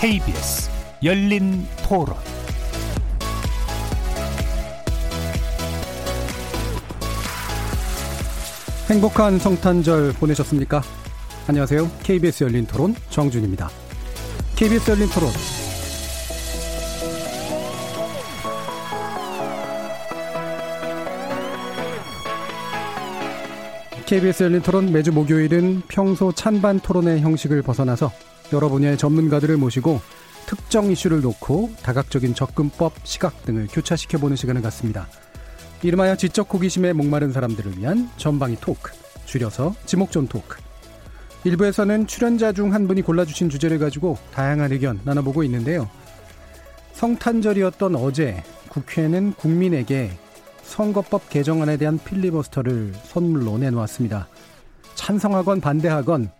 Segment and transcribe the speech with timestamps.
[0.00, 0.70] KBS
[1.04, 2.16] 열린 토론
[8.88, 10.80] 행복한 성탄절 보내셨습니까?
[11.48, 11.90] 안녕하세요.
[12.02, 13.68] KBS 열린 토론 정준입니다.
[14.56, 15.30] KBS 열린 토론
[24.06, 28.10] KBS 열린 토론 매주 목요일은 평소 찬반 토론의 형식을 벗어나서
[28.52, 30.00] 여러 분야의 전문가들을 모시고
[30.46, 35.06] 특정 이슈를 놓고 다각적인 접근법, 시각 등을 교차시켜보는 시간을 갖습니다.
[35.82, 38.92] 이름하여 지적 호기심에 목마른 사람들을 위한 전방위 토크,
[39.26, 40.58] 줄여서 지목전 토크.
[41.44, 45.88] 일부에서는 출연자 중 한 분이 골라주신 주제를 가지고 다양한 의견 나눠보고 있는데요.
[46.92, 50.10] 성탄절이었던 어제 국회는 국민에게
[50.62, 54.28] 선거법 개정안에 대한 필리버스터를 선물로 내놓았습니다.
[54.96, 56.30] 찬성하건 반대하건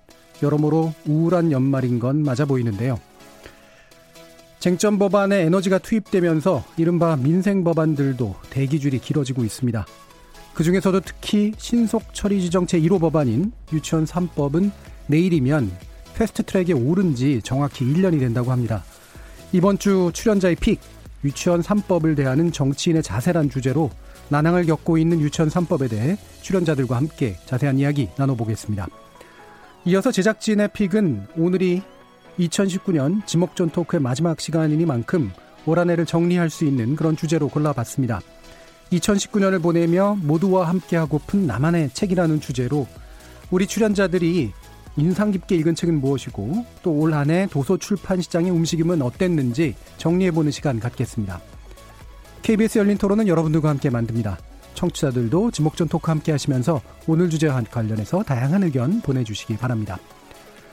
[0.43, 2.99] 여러모로 우울한 연말인 건 맞아 보이는데요.
[4.59, 9.87] 쟁점 법안에 에너지가 투입되면서 이른바 민생 법안들도 대기줄이 길어지고 있습니다.
[10.53, 14.71] 그 중에서도 특히 신속 처리 지정 제1호 법안인 유치원 3법은
[15.07, 15.71] 내일이면
[16.15, 18.85] 패스트 트랙에 오른 지 정확히 1년이 된다고 합니다.
[19.53, 20.81] 이번 주 출연자의 pick,
[21.25, 23.91] 유치원 3법을 대하는 정치인의 자세란 주제로
[24.29, 28.89] 난항을 겪고 있는 유치원 3법에 대해 출연자들과 함께 자세한 이야기 나눠보겠습니다.
[29.87, 31.83] 이어서 제작진의 픽은 오늘이
[32.39, 35.33] 2019년 지목전 토크의 마지막 시간이니만큼
[35.67, 38.21] 올 한 해를 정리할 수 있는 그런 주제로 골라봤습니다.
[38.93, 42.87] 2019년을 보내며 모두와 함께하고픈 나만의 책이라는 주제로
[43.51, 44.53] 우리 출연자들이
[44.97, 50.81] 인상 깊게 읽은 책은 무엇이고 또 올 한해 도서 출판 시장의 움직임은 어땠는지 정리해보는 시간
[50.81, 51.41] 갖겠습니다.
[52.43, 54.39] KBS 열린 토론은 여러분들과 함께 만듭니다.
[54.75, 59.99] 청취자들도 지목전 토크 함께 하시면서 오늘 주제와 관련해서 다양한 의견 보내주시기 바랍니다.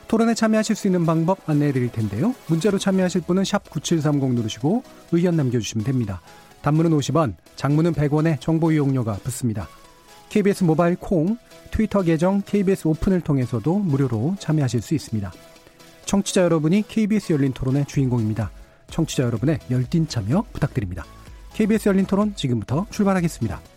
[0.08, 2.34] 토론에 참여하실 수 있는 방법 안내해 드릴 텐데요.
[2.48, 6.22] 문자로 참여하실 분은 9730 누르시고 의견 남겨주시면 됩니다.
[6.62, 9.68] 단문은 50원, 장문은 100원에 정보 이용료가 붙습니다.
[10.30, 11.38] KBS 모바일 콩,
[11.72, 15.32] 트위터 계정 KBS 오픈을 통해서도 무료로 참여하실 수 있습니다.
[16.06, 18.52] 청취자 여러분이 KBS 열린 토론의 주인공입니다.
[18.90, 21.06] 청취자 여러분의 열띤 참여 부탁드립니다.
[21.54, 23.77] KBS 열린 토론 지금부터 출발하겠습니다.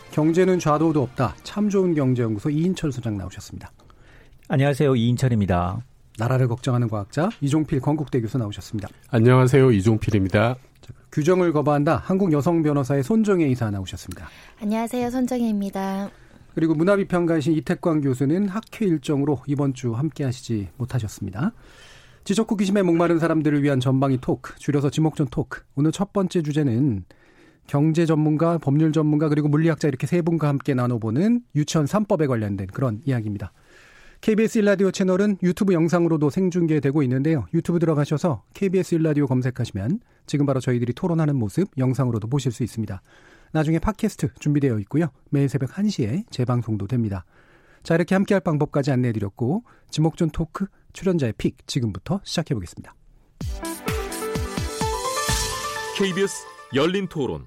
[0.11, 1.35] 경제는 좌도도 없다.
[1.43, 3.71] 참 좋은 경제연구소 이인철 소장 나오셨습니다.
[4.49, 4.95] 안녕하세요.
[4.95, 5.81] 이인철입니다.
[6.19, 8.89] 나라를 걱정하는 과학자 이종필 건국대 교수 나오셨습니다.
[9.09, 9.71] 안녕하세요.
[9.71, 10.55] 이종필입니다.
[10.81, 11.95] 자, 규정을 거부한다.
[11.95, 14.27] 한국 여성 변호사의 손정혜 이사 나오셨습니다.
[14.61, 15.09] 안녕하세요.
[15.09, 16.09] 손정혜입니다.
[16.53, 21.53] 그리고 문화비평가이신 이태광 교수는 학회 일정으로 이번 주 함께 하시지 못하셨습니다.
[22.25, 25.61] 지적 호기심에 목마른 사람들을 위한 전방위 토크, 줄여서 지목전 토크.
[25.75, 27.05] 오늘 첫 번째 주제는
[27.71, 32.99] 경제 전문가, 법률 전문가, 그리고 물리학자 이렇게 세 분과 함께 나눠보는 유치원 3법에 관련된 그런
[33.05, 33.53] 이야기입니다.
[34.19, 37.45] KBS 일라디오 채널은 유튜브 영상으로도 생중계되고 있는데요.
[37.53, 43.01] 유튜브 들어가셔서 KBS 일라디오 검색하시면 지금 바로 저희들이 토론하는 모습 영상으로도 보실 수 있습니다.
[43.53, 45.07] 나중에 팟캐스트 준비되어 있고요.
[45.29, 47.23] 매일 새벽 1시에 재방송도 됩니다.
[47.83, 52.93] 자, 이렇게 함께할 방법까지 안내해드렸고 지목전 토크 출연자의 픽 지금부터 시작해보겠습니다.
[55.95, 56.35] KBS
[56.75, 57.45] 열린 토론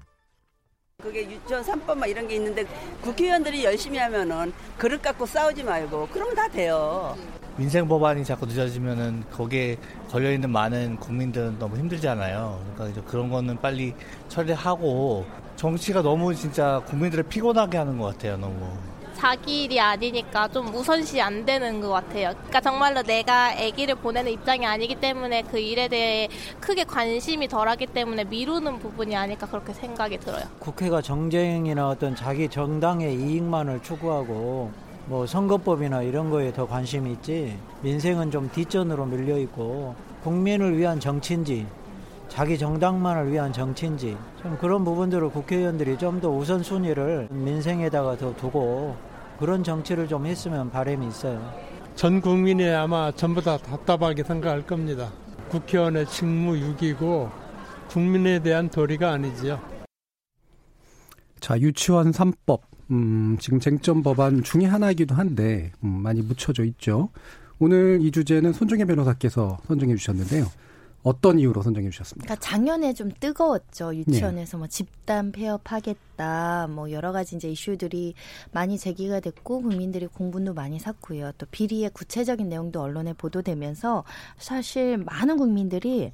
[1.05, 2.65] 그게 유치원 3법 막 이런 게 있는데
[3.01, 7.15] 국회의원들이 열심히 하면은 그릇 갖고 싸우지 말고 그러면 다 돼요.
[7.57, 9.77] 민생 법안이 자꾸 늦어지면은 거기에
[10.09, 12.59] 걸려 있는 많은 국민들은 너무 힘들잖아요.
[12.73, 13.93] 그러니까 이제 그런 거는 빨리
[14.29, 15.25] 처리하고
[15.55, 18.37] 정치가 너무 진짜 국민들을 피곤하게 하는 것 같아요.
[18.37, 18.75] 너무.
[19.15, 22.31] 자기 일이 아니니까 좀 우선시 안 되는 것 같아요.
[22.33, 26.27] 그러니까 정말로 내가 아기를 보내는 입장이 아니기 때문에 그 일에 대해
[26.59, 30.43] 크게 관심이 덜하기 때문에 미루는 부분이 아닐까 그렇게 생각이 들어요.
[30.59, 34.71] 국회가 정쟁이나 어떤 자기 정당의 이익만을 추구하고
[35.07, 41.67] 뭐 선거법이나 이런 거에 더 관심이 있지 민생은 좀 뒷전으로 밀려 있고 국민을 위한 정치인지
[42.27, 48.95] 자기 정당만을 위한 정치인지 좀 그런 부분들을 국회의원들이 좀 더 우선순위를 민생에다가 더 두고
[49.39, 51.41] 그런 정치를 좀 했으면 바람이 있어요.
[51.95, 55.11] 전 국민이 아마 전부 다 답답하게 생각할 겁니다.
[55.49, 57.29] 국회의원의 직무유기고
[57.89, 59.59] 국민에 대한 도리가 아니지요.
[61.39, 62.61] 자, 유치원 3법.
[62.91, 67.09] 음, 지금 쟁점 법안 중의 하나이기도 한데 음, 많이 묻혀져 있죠.
[67.59, 70.45] 오늘 이 주제는 손정혜 변호사께서 선정해 주셨는데요.
[71.05, 72.25] 어떤 이유로 선정해 주셨습니까?
[72.25, 73.95] 그러니까 작년에 좀 뜨거웠죠.
[73.95, 74.59] 유치원에서 네.
[74.59, 78.15] 뭐 집단 폐업하겠다, 뭐 여러 가지 이제 이슈들이
[78.51, 81.33] 많이 제기가 됐고 국민들이 공분도 많이 샀고요.
[81.37, 84.03] 또 비리의 구체적인 내용도 언론에 보도되면서
[84.39, 86.11] 사실 많은 국민들이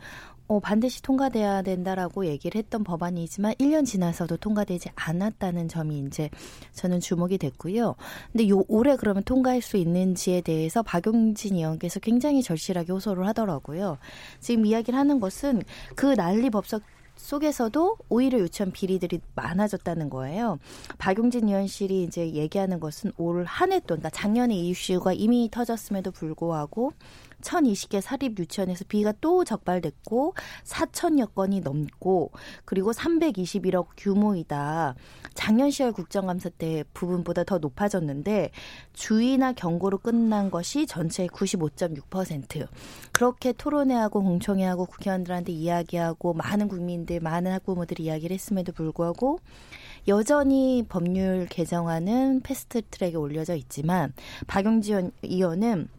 [0.51, 6.29] 어, 반드시 통과돼야 된다라고 얘기를 했던 법안이지만 1년 지나서도 통과되지 않았다는 점이 이제
[6.73, 7.95] 저는 주목이 됐고요.
[8.33, 13.97] 근데 요 올해 그러면 통과할 수 있는지에 대해서 박용진 의원께서 굉장히 절실하게 호소를 하더라고요.
[14.41, 15.61] 지금 이야기를 하는 것은
[15.95, 16.81] 그 난리 법석
[17.15, 20.59] 속에서도 오히려 유치원 비리들이 많아졌다는 거예요.
[20.97, 26.91] 박용진 의원실이 이제 얘기하는 것은 올 한 해 동안, 그러니까 작년에 이슈가 이미 터졌음에도 불구하고
[27.41, 32.31] 1,020개 사립 유치원에서 비가 또 적발됐고 4천여 건이 넘고
[32.65, 34.95] 그리고 321억 규모이다.
[35.33, 38.51] 작년 10월 국정감사 때 부분보다 더 높아졌는데
[38.93, 42.67] 주의나 경고로 끝난 것이 전체의 95.6%.
[43.11, 49.39] 그렇게 토론회하고 공청회하고 국회의원들한테 이야기하고 많은 국민들, 많은 학부모들이 이야기를 했음에도 불구하고
[50.07, 54.13] 여전히 법률 개정안은 패스트 트랙에 올려져 있지만
[54.47, 55.89] 박용지 의원은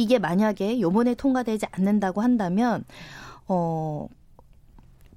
[0.00, 2.84] 이게 만약에 요번에 통과되지 않는다고 한다면
[3.46, 4.08] 어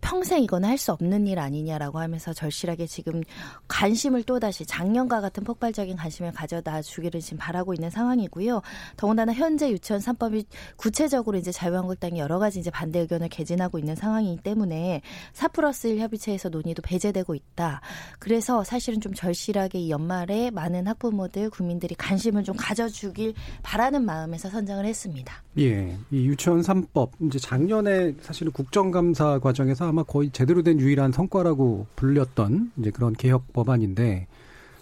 [0.04, 3.22] 평생 이건 할 수 없는 일 아니냐라고 하면서 절실하게 지금
[3.70, 8.62] 관심을 또다시 작년과 같은 폭발적인 관심을 가져다 주기를 지금 바라고 있는 상황이고요.
[8.98, 10.46] 더군다나 현재 유치원 3법이
[10.76, 15.02] 구체적으로 이제 자유한국당이 여러 가지 이제 반대 의견을 개진하고 있는 상황이기 때문에
[15.32, 17.80] 4 플러스 1 협의체에서 논의도 배제되고 있다.
[18.20, 24.86] 그래서 사실은 좀 절실하게 이 연말에 많은 학부모들, 국민들이 관심을 좀 가져주길 바라는 마음에서 선정을
[24.86, 25.44] 했습니다.
[25.60, 25.96] 예.
[26.12, 32.72] 이 유치원 3법, 이제 작년에 사실은 국정감사 과정에서 아마 거의 제대로 된 유일한 성과라고 불렸던
[32.80, 34.26] 이제 그런 개혁 법안인데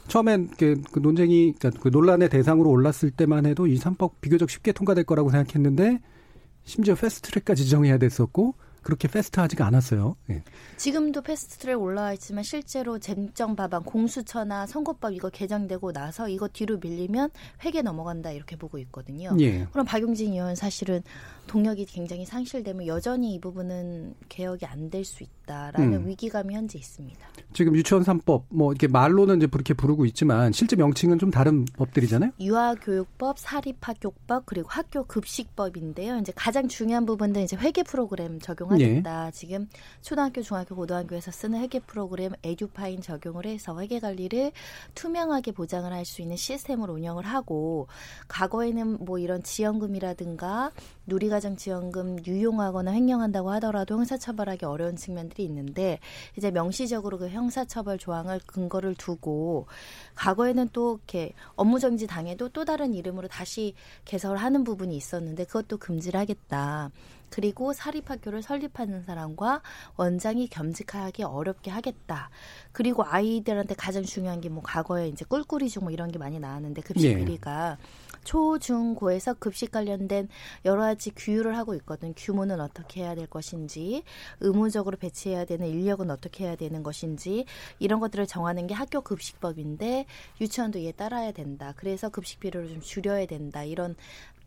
[0.07, 4.71] 처음엔 그, 그 논쟁이 그러니까 그 논란의 대상으로 올랐을 때만 해도 이 3법 비교적 쉽게
[4.71, 5.99] 통과될 거라고 생각했는데
[6.63, 10.15] 심지어 패스트트랙까지 지정해야 됐었고 그렇게 패스트하지가 않았어요.
[10.31, 10.43] 예.
[10.77, 17.29] 지금도 패스트트랙 올라와 있지만 실제로 쟁점 법안 공수처나 선거법 이거 개정되고 나서 이거 뒤로 밀리면
[17.63, 19.35] 회계 넘어간다 이렇게 보고 있거든요.
[19.39, 19.67] 예.
[19.71, 21.03] 그럼 박용진 의원 사실은
[21.51, 26.07] 동력이 굉장히 상실되면 여전히 이 부분은 개혁이 안 될 수 있다라는 음.
[26.07, 27.19] 위기감이 현재 있습니다.
[27.53, 32.31] 지금 유치원 3법 뭐 이렇게 말로는 이제 그렇게 부르고 있지만 실제 명칭은 좀 다른 법들이잖아요.
[32.39, 36.17] 유아교육법, 사립학교법 그리고 학교 급식법인데요.
[36.19, 39.27] 이제 가장 중요한 부분은 이제 회계 프로그램 적용하겠다.
[39.27, 39.31] 예.
[39.31, 39.67] 지금
[40.01, 44.51] 초등학교, 중학교, 고등학교에서 쓰는 회계 프로그램 에듀파인 적용을 해서 회계 관리를
[44.95, 47.87] 투명하게 보장을 할 수 있는 시스템을 운영을 하고
[48.27, 50.71] 과거에는 뭐 이런 지원금이라든가
[51.11, 55.99] 누리과정 지원금 유용하거나 횡령한다고 하더라도 형사처벌하기 어려운 측면들이 있는데
[56.37, 59.67] 이제 명시적으로 그 형사처벌 조항을 근거를 두고
[60.15, 63.73] 과거에는 또 이렇게 업무정지 당해도 또 다른 이름으로 다시
[64.05, 66.91] 개설을 하는 부분이 있었는데 그것도 금지를 하겠다.
[67.29, 69.61] 그리고 사립학교를 설립하는 사람과
[69.95, 72.29] 원장이 겸직하기 어렵게 하겠다.
[72.73, 77.07] 그리고 아이들한테 가장 중요한 게 뭐 과거에 이제 꿀꿀이중 뭐 이런 게 많이 나왔는데 급식
[77.07, 77.15] 예.
[77.15, 77.77] 비리가
[78.23, 80.27] 초, 중, 고에서 급식 관련된
[80.65, 82.13] 여러 가지 규율을 하고 있거든.
[82.15, 84.03] 규모는 어떻게 해야 될 것인지,
[84.39, 87.45] 의무적으로 배치해야 되는 인력은 어떻게 해야 되는 것인지,
[87.79, 90.05] 이런 것들을 정하는 게 학교 급식법인데,
[90.39, 91.73] 유치원도 이에 따라야 된다.
[91.75, 93.63] 그래서 급식 비율을 좀 줄여야 된다.
[93.63, 93.95] 이런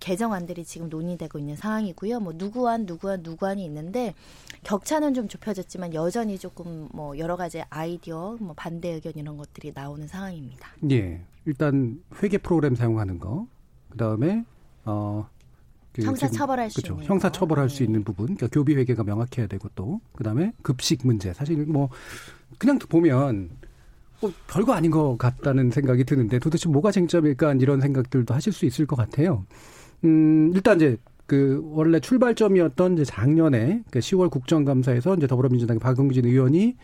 [0.00, 2.20] 개정안들이 지금 논의되고 있는 상황이고요.
[2.20, 4.14] 뭐 누구한 누구한 누구한이 있는데
[4.62, 10.06] 격차는 좀 좁혀졌지만 여전히 조금 뭐 여러 가지 아이디어, 뭐 반대 의견 이런 것들이 나오는
[10.06, 10.68] 상황입니다.
[10.90, 11.22] 예.
[11.46, 13.46] 일단 회계 프로그램 사용하는 거,
[13.94, 14.44] 그 다음에
[14.84, 16.94] 어그 형사 처벌할 수 그렇죠.
[16.94, 17.84] 있는 형사 처벌할 수 네.
[17.84, 21.32] 있는 부분, 그러니까 교비 회계가 명확해야 되고 또 그다음에 급식 문제.
[21.32, 21.88] 사실 뭐
[22.58, 23.50] 그냥 보면
[24.20, 28.84] 뭐 별거 아닌 것 같다는 생각이 드는데 도대체 뭐가 쟁점일까 이런 생각들도 하실 수 있을
[28.84, 29.44] 것 같아요.
[30.04, 30.96] 음, 일단 이제
[31.26, 36.76] 그 원래 출발점이었던 이제 작년에 그 10월 국정감사에서 이제 더불어민주당의 박용진 의원이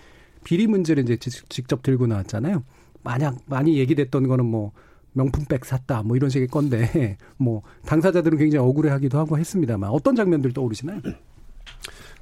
[0.44, 1.16] 비리 문제를 이제
[1.48, 2.62] 직접 들고 나왔잖아요.
[3.02, 4.70] 만약 많이 얘기됐던 거는 뭐
[5.12, 11.00] 명품백 샀다 뭐 이런 식의 건데 뭐 당사자들은 굉장히 억울해하기도 하고 했습니다만 어떤 장면들 떠오르시나요?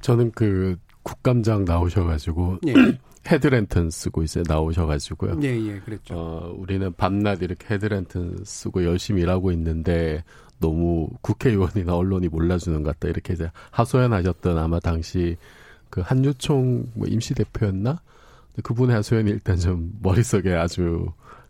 [0.01, 2.75] 저는 그 국감장 나오셔가지고 예.
[3.27, 4.45] 헤드랜턴 쓰고 있어요.
[4.47, 5.41] 나오셔가지고요.
[5.43, 6.15] 예, 예, 그랬죠.
[6.15, 10.25] 어, 우리는 밤낮 이렇게 헤드랜턴 쓰고 열심히 일하고 있는데
[10.61, 13.09] 너무 국회의원이나 언론이 몰라주는 것 같다.
[13.09, 15.37] 이렇게 이제 하소연하셨던 아마 당시
[15.91, 18.01] 그 한유총 뭐 임시 대표였나?
[18.63, 21.07] 그분의 하소연이 일단 좀 머릿속에 아주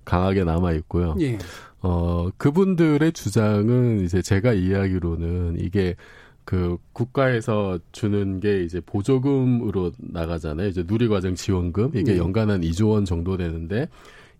[0.09, 1.15] 강하게 남아 있고요.
[1.21, 1.37] 예.
[1.83, 5.97] 어, 그분들의 주장은 이제 제가 이야기로는 이게
[6.45, 10.69] 그 국가에서 주는 게 이제 보조금으로 나가잖아요.
[10.69, 12.17] 이제 누리과정 지원금 이게 네.
[12.17, 13.88] 연간 한 2조 원 정도 되는데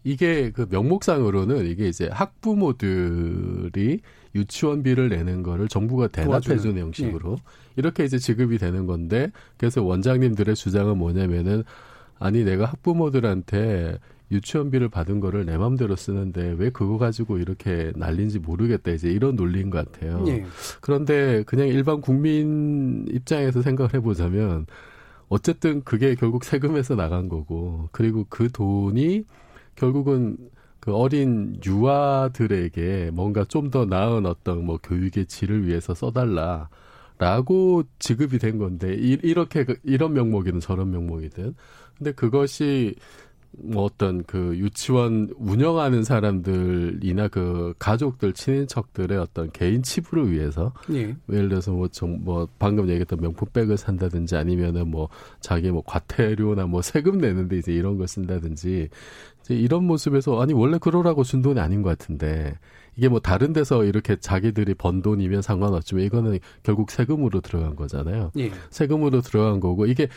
[0.04, 4.00] 이게 그 명목상으로는 이게 이제 학부모들이
[4.34, 7.42] 유치원비를 내는 거를 정부가 대납해주는 형식으로 예.
[7.76, 11.62] 이렇게 이제 지급이 되는 건데 그래서 원장님들의 주장은 뭐냐면은
[12.18, 13.98] 아니 내가 학부모들한테
[14.30, 19.70] 유치원비를 받은 거를 내 맘대로 쓰는데 왜 그거 가지고 이렇게 날린지 모르겠다 이제 이런 논리인
[19.70, 20.25] 것 같아요.
[20.28, 20.44] 예.
[20.80, 24.66] 그런데 그냥 일반 국민 입장에서 생각을 해보자면
[25.28, 29.25] 어쨌든 그게 결국 세금에서 나간 거고 그리고 그 돈이
[29.76, 30.37] 결국은
[30.80, 36.68] 그 어린 유아들에게 뭔가 좀 더 나은 어떤 뭐 교육의 질을 위해서 써달라.
[37.18, 41.54] 라고 지급이 된 건데 이, 이렇게 그, 이런 명목이든 저런 명목이든
[41.97, 42.94] 근데 그것이
[43.52, 51.16] 뭐 어떤 그 유치원 운영하는 사람들이나 그 가족들 친인척들의 어떤 개인 치부를 위해서 예.
[51.30, 55.08] 예를 들어서 뭐, 좀, 뭐 방금 얘기했던 명품백을 산다든지 아니면은 뭐
[55.40, 58.88] 자기 뭐 과태료나 뭐 세금 내는데 이제 이런 걸 쓴다든지
[59.40, 62.54] 이제 이런 모습에서 아니 원래 그러라고 준 돈이 아닌 것 같은데
[62.96, 68.32] 이게 뭐 다른 데서 이렇게 자기들이 번 돈이면 상관없지만 이거는 결국 세금으로 들어간 거잖아요.
[68.38, 68.50] 예.
[68.70, 70.08] 세금으로 들어간 거고 이게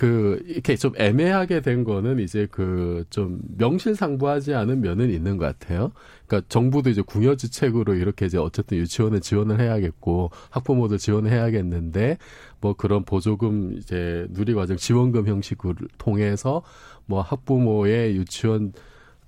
[0.00, 5.92] 그 이렇게 좀 애매하게 된 거는 이제 그 좀 명실상부하지 않은 면은 있는 것 같아요.
[6.26, 12.16] 그러니까 정부도 이제 궁여지책으로 이렇게 이제 어쨌든 유치원에 지원을 해야겠고 학부모들 지원을 해야겠는데
[12.62, 16.62] 뭐 그런 보조금 이제 누리과정 지원금 형식을 통해서
[17.04, 18.72] 뭐 학부모의 유치원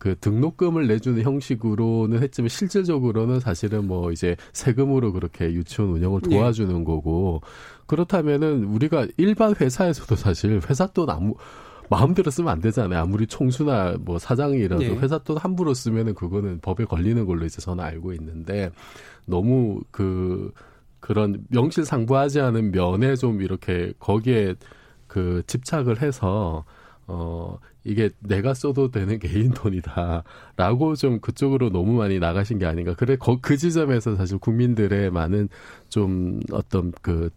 [0.03, 6.31] 그 등록금을 내주는 형식으로는 했지만 실질적으로는 사실은 뭐 이제 세금으로 그렇게 유치원 운영을 네.
[6.31, 6.85] 도와주는 네.
[6.85, 7.41] 거고
[7.87, 11.37] 그렇다면은 우리가 일반 회사에서도 사실 회사 돈 아무
[11.89, 13.01] 마음대로 쓰면 안 되잖아요.
[13.01, 14.91] 아무리 총수나 뭐 사장이라도 네.
[14.97, 18.73] 회사 돈 함부로 쓰면은 그거는 법에 걸리는 걸로 이제 저는 알고 있는데
[19.25, 20.51] 너무 그
[20.99, 24.57] 그런 명실상부하지 않은 면에 좀 이렇게 거기에
[25.07, 26.65] 그 집착을 해서
[27.07, 32.95] 어, 이게 내가 써도 되는 개인 돈이다라고 좀 그쪽으로 너무 많이 나가신 게 아닌가.
[32.95, 35.49] 그래, 거, 그 지점에서 사실 국민들의 많은
[35.89, 37.31] 좀 어떤 그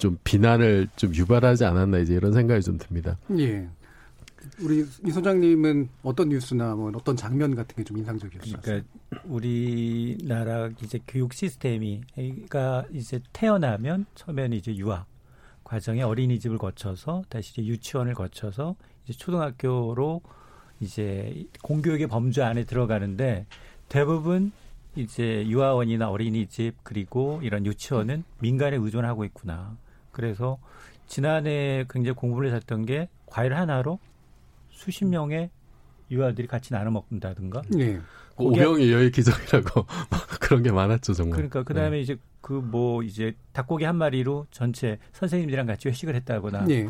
[0.00, 3.18] 좀 비난을 좀 유발하지 않았나 이제 이런 생각이 좀 듭니다.
[3.38, 3.68] 예.
[4.62, 8.56] 우리 이 소장님은 어떤 뉴스나 뭐 어떤 장면 같은 게 좀 인상적이었어요?
[8.62, 8.88] 그러니까
[9.24, 15.04] 우리나라 이제 교육 시스템이 그러니까 이제 태어나면 처음에는 이제 유아
[15.64, 18.76] 과정에 어린이집을 거쳐서 다시 이제 유치원을 거쳐서
[19.10, 20.22] 이제 초등학교로
[20.78, 23.46] 이제 공교육의 범주 안에 들어가는데
[23.88, 24.52] 대부분
[24.94, 29.76] 이제 유아원이나 어린이집 그리고 이런 유치원은 민간에 의존하고 있구나.
[30.12, 30.58] 그래서
[31.06, 33.98] 지난해 굉장히 공부를 했던 게 과일 하나로
[34.70, 35.50] 수십 명의
[36.10, 37.62] 유아들이 같이 나눠 먹는다든가.
[37.70, 38.00] 네.
[38.36, 39.86] 오병이 여의 기적이라고
[40.40, 41.36] 그런 게 많았죠 정말.
[41.36, 42.00] 그러니까 그 다음에 네.
[42.00, 46.88] 이제 그 뭐 이제 닭고기 한 마리로 전체 선생님들이랑 같이 회식을 했다거나 네.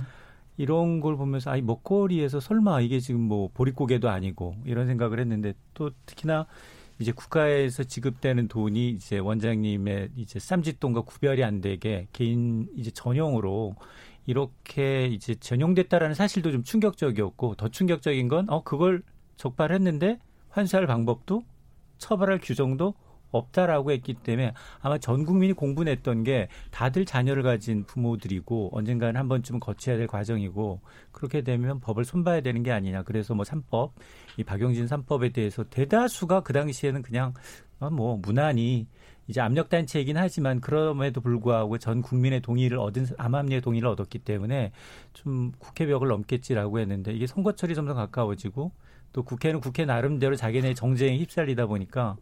[0.61, 5.90] 이런 걸 보면서 아이 먹거리에서 설마 이게 지금 뭐 보릿고개도 아니고 이런 생각을 했는데 또
[6.05, 6.47] 특히나
[6.99, 13.75] 이제 국가에서 지급되는 돈이 이제 원장님의 이제 쌈짓돈과 구별이 안 되게 개인 이제 전용으로
[14.26, 19.02] 이렇게 이제 전용됐다라는 사실도 좀 충격적이었고 더 충격적인 건 어 그걸
[19.37, 20.19] 적발했는데
[20.50, 21.43] 환수할 방법도
[21.97, 22.93] 처벌할 규정도
[23.30, 29.60] 없다라고 했기 때문에 아마 전 국민이 공분했던 게 다들 자녀를 가진 부모들이고 언젠가는 한 번쯤은
[29.60, 30.80] 거쳐야 될 과정이고
[31.12, 33.02] 그렇게 되면 법을 손봐야 되는 게 아니냐.
[33.02, 33.94] 그래서 뭐 삼법,
[34.37, 37.34] 이 박용진 삼법에 대해서 대다수가 그 당시에는 그냥
[37.80, 38.87] 어, 뭐 무난히
[39.26, 44.72] 이제 압력 단체이긴 하지만 그럼에도 불구하고 전 국민의 동의를 얻은 암암리의 동의를 얻었기 때문에
[45.12, 48.72] 좀 국회 벽을 넘겠지라고 했는데 이게 선거철이 점점 가까워지고
[49.12, 52.16] 또 국회는 국회 나름대로 자기네 정쟁에 휩쓸리다 보니까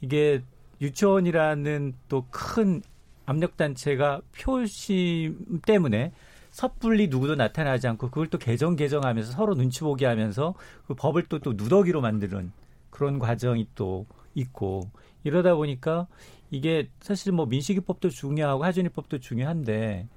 [0.00, 0.42] 이게
[0.80, 2.82] 유치원이라는 또 큰
[3.26, 6.12] 압력 단체가 표심 때문에
[6.50, 10.54] 섣불리 누구도 나타나지 않고 그걸 또 개정 개정하면서 서로 눈치 보게 하면서
[10.86, 12.50] 그 법을 또 또 누더기로 만드는
[12.90, 14.90] 그런 과정이 또 있고
[15.22, 16.08] 이러다 보니까
[16.50, 20.08] 이게 사실 뭐 민식이법도 중요하고 하준이법도 중요한데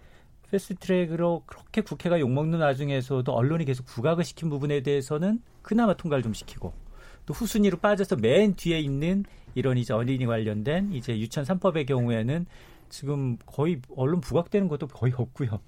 [0.50, 6.74] 패스트트랙으로 그렇게 국회가 욕먹는 와중에서도 언론이 계속 부각을 시킨 부분에 대해서는 그나마 통과를 좀 시키고
[7.26, 9.24] 또 후순위로 빠져서 맨 뒤에 있는
[9.56, 12.46] 이런 이제 어린이 관련된 이제 유치원 3법의 경우에는
[12.90, 15.60] 지금 거의 언론 부각되는 것도 거의 없고요.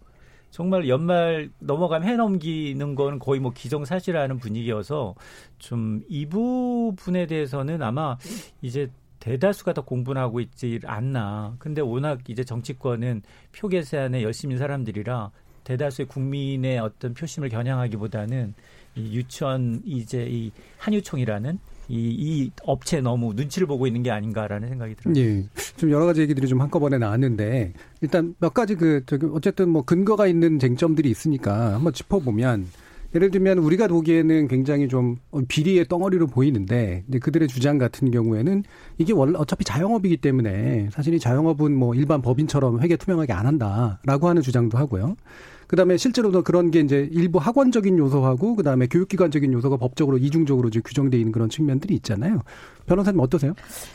[0.52, 5.16] 정말 연말 넘어가면 해 넘기는 거는 거의 뭐 기정사실하는 분위기여서
[5.60, 8.18] 좀 이 부분에 대해서는 아마
[8.62, 8.90] 이제
[9.20, 11.56] 대다수가 더 공분하고 있지 않나.
[11.60, 15.32] 근데 워낙 이제 정치권은 표 계산에 열심인 사람들이라
[15.64, 18.54] 대다수의 국민의 어떤 표심을 겨냥하기보다는
[18.96, 24.96] 이 유치원 이제 이 한유총이라는 이, 이 업체 너무 눈치를 보고 있는 게 아닌가라는 생각이
[24.96, 25.16] 들어요.
[25.18, 25.46] 예.
[25.78, 30.28] 좀 여러 가지 얘기들이 좀 한꺼번에 나왔는데 일단 몇 가지 그 저기 어쨌든 뭐 근거가
[30.28, 32.68] 있는 쟁점들이 있으니까 한번 짚어보면
[33.16, 35.18] 예를 들면 우리가 보기에는 굉장히 좀
[35.48, 38.64] 비리의 덩어리로 보이는데 그들의 주장 같은 경우에는
[38.98, 44.28] 이게 원래 어차피 자영업이기 때문에 사실 이 자영업은 뭐 일반 법인처럼 회계 투명하게 안 한다라고
[44.28, 45.16] 하는 주장도 하고요.
[45.68, 51.18] 그다음에 실제로도 그런 게 이제 일부 학원적인 요소하고 그다음에 교육기관적인 요소가 법적으로 이중적으로 이제 규정돼
[51.18, 52.42] 있는 그런 측면들이 있잖아요.
[52.86, 53.54] 변호사님 어떠세요?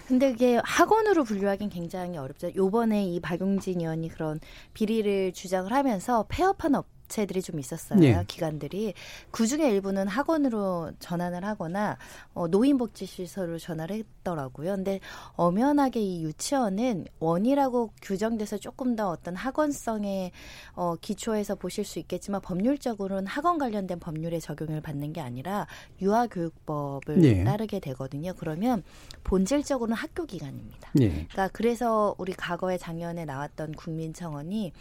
[0.09, 2.51] 근데 그게 학원으로 분류하기는 굉장히 어렵죠.
[2.57, 4.41] 요번에 이 박용진 의원이 그런
[4.73, 8.03] 비리를 주장을 하면서 폐업한 업 업체들이 좀 있었어요.
[8.05, 8.25] 예.
[8.27, 8.95] 기관들이
[9.31, 11.99] 그 중에 일부는 학원으로 전환을 하거나
[12.33, 14.77] 어, 노인복지시설로 전환을 했더라고요.
[14.77, 15.01] 근데
[15.33, 20.31] 엄연하게 이 유치원은 원이라고 규정돼서 조금 더 어떤 학원성의
[20.75, 25.67] 어, 기초에서 보실 수 있겠지만 법률적으로는 학원 관련된 법률에 적용을 받는 게 아니라
[26.01, 27.45] 유아교육법을 예.
[27.45, 28.33] 따르게 되거든요.
[28.39, 28.83] 그러면
[29.25, 30.93] 본질적으로는 학교 기관입니다.
[31.01, 31.09] 예.
[31.09, 34.73] 그러니까 그래서 우리 과거에 작년에 나왔던 국민청원이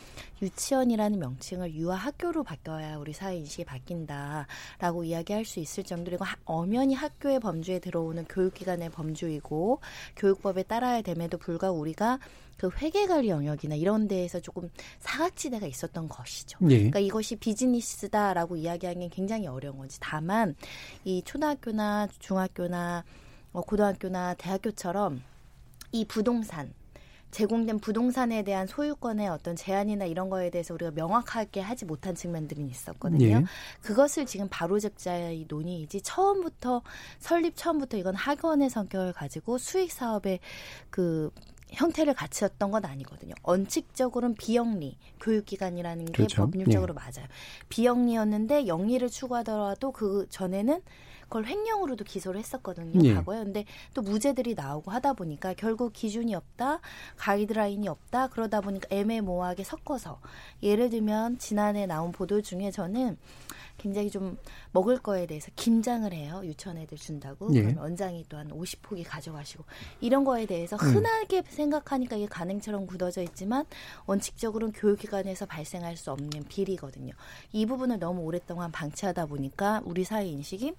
[0.41, 7.39] 유치원이라는 명칭을 유아학 학교로 바뀌어야 우리 사회 인식이 바뀐다라고 이야기할 수 있을 정도로 엄연히 학교의
[7.39, 9.79] 범주에 들어오는 교육기관의 범주이고
[10.17, 12.19] 교육법에 따라야 됨에도 불구하고 우리가
[12.57, 16.57] 그 회계관리 영역이나 이런 데에서 조금 사각지대가 있었던 것이죠.
[16.61, 16.75] 네.
[16.75, 19.97] 그러니까 이것이 비즈니스다라고 이야기하기는 굉장히 어려운 거지.
[20.01, 20.55] 다만
[21.05, 23.05] 이 초등학교나 중학교나
[23.53, 25.23] 어, 고등학교나 대학교처럼
[25.93, 26.73] 이 부동산
[27.31, 33.25] 제공된 부동산에 대한 소유권의 어떤 제한이나 이런 거에 대해서 우리가 명확하게 하지 못한 측면들이 있었거든요.
[33.25, 33.43] 예.
[33.81, 36.81] 그것을 지금 바로잡자의 논의이지 처음부터
[37.19, 40.39] 설립 처음부터 이건 학원의 성격을 가지고 수익 사업의
[40.89, 41.31] 그
[41.71, 43.35] 형태를 갖췄던 건 아니거든요.
[43.43, 46.43] 원칙적으로는 비영리 교육기관이라는 게 그렇죠.
[46.43, 46.95] 법률적으로 예.
[46.95, 47.27] 맞아요.
[47.69, 50.81] 비영리였는데 영리를 추구하더라도 그 전에는
[51.29, 52.99] 그걸 횡령으로도 기소를 했었거든요.
[53.03, 53.13] 예.
[53.13, 53.43] 과거에.
[53.43, 56.81] 근데 또 무죄들이 나오고 하다 보니까 결국 기준이 없다,
[57.17, 58.29] 가이드라인이 없다.
[58.29, 60.19] 그러다 보니까 애매모호하게 섞어서
[60.63, 63.17] 예를 들면 지난해 나온 보도 중에 저는
[63.77, 64.37] 굉장히 좀
[64.71, 66.41] 먹을 거에 대해서 김장을 해요.
[66.43, 67.49] 유치원 애들 준다고.
[67.53, 67.61] 예.
[67.61, 69.65] 그러면 원장이 또 한 50포기 가져가시고
[69.99, 70.95] 이런 거에 대해서 음.
[70.95, 71.43] 흔하게 음.
[71.49, 73.65] 생각하니까 이게 가능처럼 굳어져 있지만
[74.05, 77.13] 원칙적으로는 교육기관에서 발생할 수 없는 비리거든요.
[77.51, 80.73] 이 부분을 너무 오랫동안 방치하다 보니까 우리 사회 인식이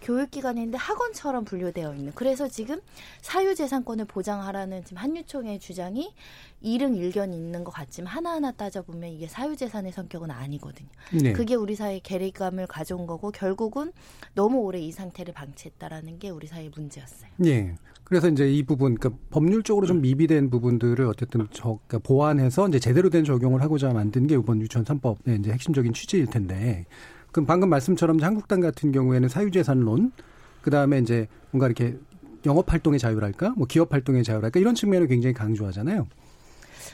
[0.00, 2.12] 교육기관인데 학원처럼 분류되어 있는.
[2.14, 2.80] 그래서 지금
[3.20, 6.14] 사유재산권을 보장하라는 지금 한유총의 주장이
[6.62, 10.88] 일응 일견 있는 것 같지만 하나하나 따져보면 이게 사유재산의 성격은 아니거든요.
[11.20, 11.32] 네.
[11.32, 13.92] 그게 우리 사회의 괴리감을 가져온 거고 결국은
[14.34, 17.30] 너무 오래 이 상태를 방치했다라는 게 우리 사회의 문제였어요.
[17.36, 17.74] 네.
[18.04, 23.10] 그래서 이제 이 부분, 그러니까 법률적으로 좀 미비된 부분들을 어쨌든 저, 그러니까 보완해서 이제 제대로
[23.10, 26.84] 된 적용을 하고자 만든 게 이번 유치원 3법의 이제 핵심적인 취지일 텐데,
[27.30, 30.12] 그럼 방금 말씀처럼 한국당 같은 경우에는 사유재산론,
[30.60, 31.96] 그 다음에 이제 뭔가 이렇게
[32.44, 36.06] 영업 활동의 자유랄까, 뭐 기업 활동의 자유랄까 이런 측면을 굉장히 강조하잖아요.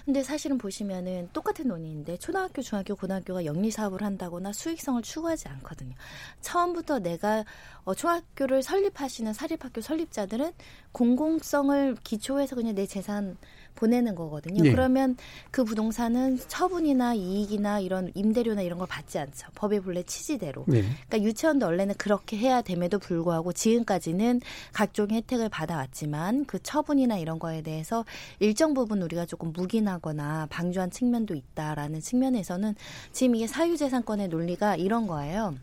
[0.04, 5.94] 근데 사실은 보시면은 똑같은 논의인데 초등학교, 중학교, 고등학교가 영리 사업을 한다거나 수익성을 추구하지 않거든요.
[6.40, 7.44] 처음부터 내가
[7.84, 10.52] 어, 초학교를 설립하시는 사립학교 설립자들은
[10.92, 13.36] 공공성을 기초해서 그냥 내 재산
[13.78, 14.62] 보내는 거거든요.
[14.64, 14.72] 네.
[14.72, 15.16] 그러면
[15.52, 19.46] 그 부동산은 처분이나 이익이나 이런 임대료나 이런 걸 받지 않죠.
[19.54, 20.64] 법의 본래 취지대로.
[20.66, 20.82] 네.
[20.82, 24.40] 그러니까 유치원도 원래는 그렇게 해야 됨에도 불구하고 지금까지는
[24.72, 28.04] 각종의 혜택을 받아왔지만 그 처분이나 이런 거에 대해서
[28.40, 32.74] 일정 부분 우리가 조금 묵인하거나 방조한 측면도 있다라는 측면에서는
[33.12, 35.54] 지금 이게 사유재산권의 논리가 이런 거예요.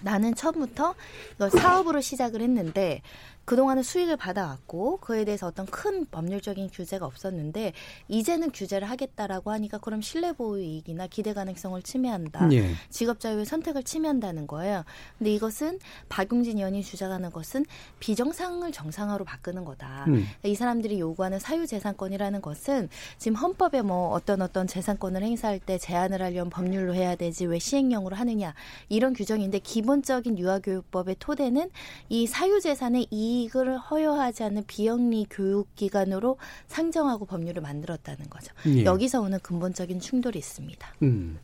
[0.00, 0.94] 나는 처음부터
[1.34, 3.02] 이걸 사업으로 시작을 했는데
[3.48, 7.72] 그동안은 수익을 받아왔고 그에 대해서 어떤 큰 법률적인 규제가 없었는데
[8.08, 12.52] 이제는 규제를 하겠다라고 하니까 그럼 신뢰 보호 이익이나 기대 가능성을 침해한다.
[12.52, 12.72] 예.
[12.90, 14.84] 직업 자유의 선택을 침해한다는 거예요.
[15.16, 15.78] 근데 이것은
[16.10, 17.64] 박용진 의원이 주장하는 것은
[18.00, 20.04] 비정상을 정상화로 바꾸는 거다.
[20.08, 20.26] 음.
[20.44, 26.20] 이 사람들이 요구하는 사유 재산권이라는 것은 지금 헌법에 뭐 어떤 어떤 재산권을 행사할 때 제한을
[26.20, 28.52] 하려면 법률로 해야 되지 왜 시행령으로 하느냐
[28.90, 31.70] 이런 규정인데 기본적인 유아교육법의 토대는
[32.10, 38.52] 이 사유 재산의 이 이익을 허용하지 않는 비영리 교육기관으로 상정하고 법률을 만들었다는 거죠.
[38.66, 38.84] 예.
[38.84, 40.86] 여기서 오는 근본적인 충돌이 있습니다.
[41.02, 41.38] 음.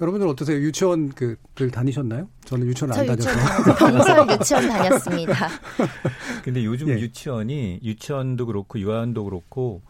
[0.00, 0.58] 여러분들 어떠세요?
[0.58, 2.28] 유치원 그들 다니셨나요?
[2.44, 3.74] 저는 유치원 안 다녔어요.
[3.76, 5.48] 병설 유치원 다녔습니다.
[6.44, 6.94] 근데 요즘 예.
[6.94, 9.82] 유치원이 유치원도 그렇고 유아원도 그렇고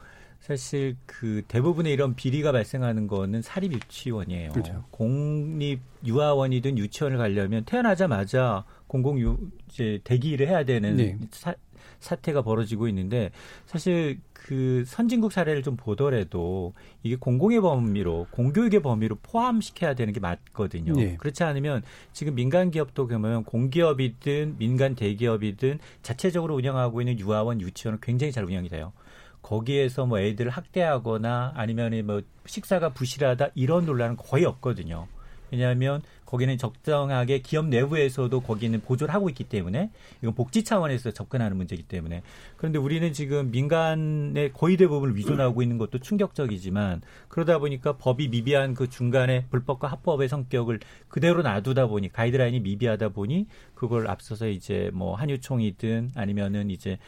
[0.51, 4.51] 사실 그 대부분의 이런 비리가 발생하는 거는 사립 유치원이에요.
[4.51, 4.85] 그렇죠.
[4.91, 9.39] 공립 유아원이든 유치원을 가려면 태어나자마자 공공 유
[9.71, 11.17] 이제 대기를 해야 되는 네.
[11.31, 11.55] 사,
[12.01, 13.31] 사태가 벌어지고 있는데
[13.67, 16.73] 사실 그 선진국 사례를 좀 보더라도
[17.05, 20.95] 이게 공공의 범위로 공교육의 범위로 포함시켜야 되는 게 맞거든요.
[20.95, 21.17] 네.
[21.17, 28.33] 그렇지 않으면 지금 민간 기업도 그러면 공기업이든 민간 대기업이든 자체적으로 운영하고 있는 유아원 유치원은 굉장히
[28.33, 28.93] 잘 운영이 돼요.
[29.43, 35.07] 거기에서 뭐 애들을 학대하거나 아니면 뭐 식사가 부실하다 이런 논란은 거의 없거든요.
[35.51, 39.91] 왜냐하면 거기는 적정하게 기업 내부에서도 거기는 보조를 하고 있기 때문에
[40.23, 42.23] 이건 복지 차원에서 접근하는 문제이기 때문에
[42.57, 48.89] 그런데 우리는 지금 민간의 거의 대부분을 위존하고 있는 것도 충격적이지만 그러다 보니까 법이 미비한 그
[48.89, 56.13] 중간에 불법과 합법의 성격을 그대로 놔두다 보니 가이드라인이 미비하다 보니 그걸 앞서서 이제 뭐 한유총이든
[56.15, 56.99] 아니면은 이제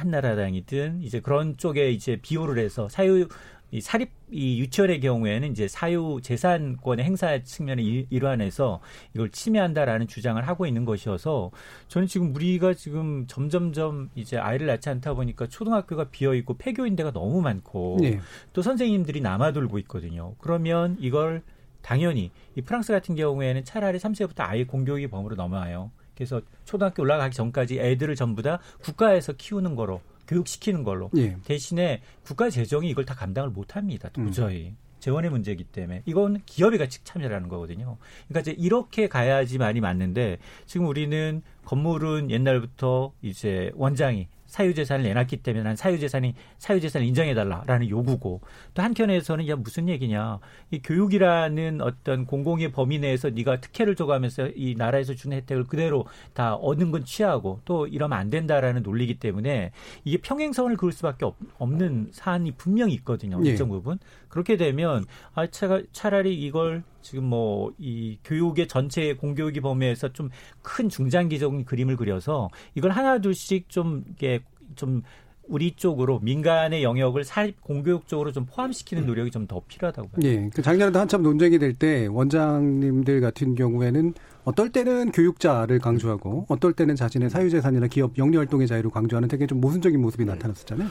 [0.00, 3.28] 한나라당이든 이제 그런 쪽에 이제 비호를 해서 사유
[3.72, 8.80] 이 사립 이 유치원의 경우에는 이제 사유 재산권의 행사 측면의 일환에서
[9.14, 11.50] 이걸 침해한다라는 주장을 하고 있는 것이어서
[11.88, 17.12] 저는 지금 우리가 지금 점점점 이제 아이를 낳지 않다 보니까 초등학교가 비어 있고 폐교인 데가
[17.12, 18.20] 너무 많고 네.
[18.52, 20.34] 또 선생님들이 남아돌고 있거든요.
[20.38, 21.42] 그러면 이걸
[21.82, 25.90] 당연히 이 프랑스 같은 경우에는 차라리 3세부터 아예 공교육이 범으로 넘어와요.
[26.20, 31.34] 그래서 초등학교 올라가기 전까지 애들을 전부 다 국가에서 키우는 거로 교육시키는 걸로 예.
[31.46, 34.10] 대신에 국가 재정이 이걸 다 감당을 못합니다.
[34.10, 34.66] 도저히.
[34.66, 34.76] 음.
[34.98, 37.96] 재원의 문제이기 때문에 이건 기업이 같이 참여라는 거거든요.
[38.28, 45.76] 그러니까 이제 이렇게 가야지많이 맞는데 지금 우리는 건물은 옛날부터 이제 원장이 사유재산을 내놨기 때문에 난
[45.76, 48.40] 사유재산이 사유재산을 인정해달라라는 요구고
[48.74, 50.40] 또 한켠에서는 야 무슨 얘기냐.
[50.72, 56.54] 이 교육이라는 어떤 공공의 범위 내에서 네가 특혜를 줘가면서 이 나라에서 주는 혜택을 그대로 다
[56.56, 59.70] 얻는 건 취하고 또 이러면 안 된다라는 논리기 때문에
[60.04, 61.36] 이게 평행선을 그을 수밖에 없,
[61.70, 63.40] 는 사안이 분명히 있거든요.
[63.44, 63.50] 예.
[63.50, 64.00] 일정 부분.
[64.28, 70.30] 그렇게 되면 아 차가, 차라리 이걸 지금 뭐 이 교육의 전체 공교육의 범위에서 좀
[70.62, 74.40] 큰 중장기적인 그림을 그려서 이걸 하나 둘씩 좀 이게
[74.76, 75.02] 좀
[75.48, 80.20] 우리 쪽으로 민간의 영역을 사립 공교육 쪽으로 좀 포함시키는 노력이 좀 더 필요하다고 봐요.
[80.22, 80.48] 예.
[80.54, 86.94] 그 작년에도 한참 논쟁이 될 때 원장님들 같은 경우에는 어떨 때는 교육자를 강조하고 어떨 때는
[86.94, 90.88] 자신의 사유재산이나 기업 영리활동의 자유를 강조하는 되게 좀 모순적인 모습이 나타났었잖아요.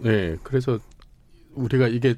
[0.00, 0.36] 네.
[0.42, 0.78] 그래서
[1.54, 2.16] 우리가 이게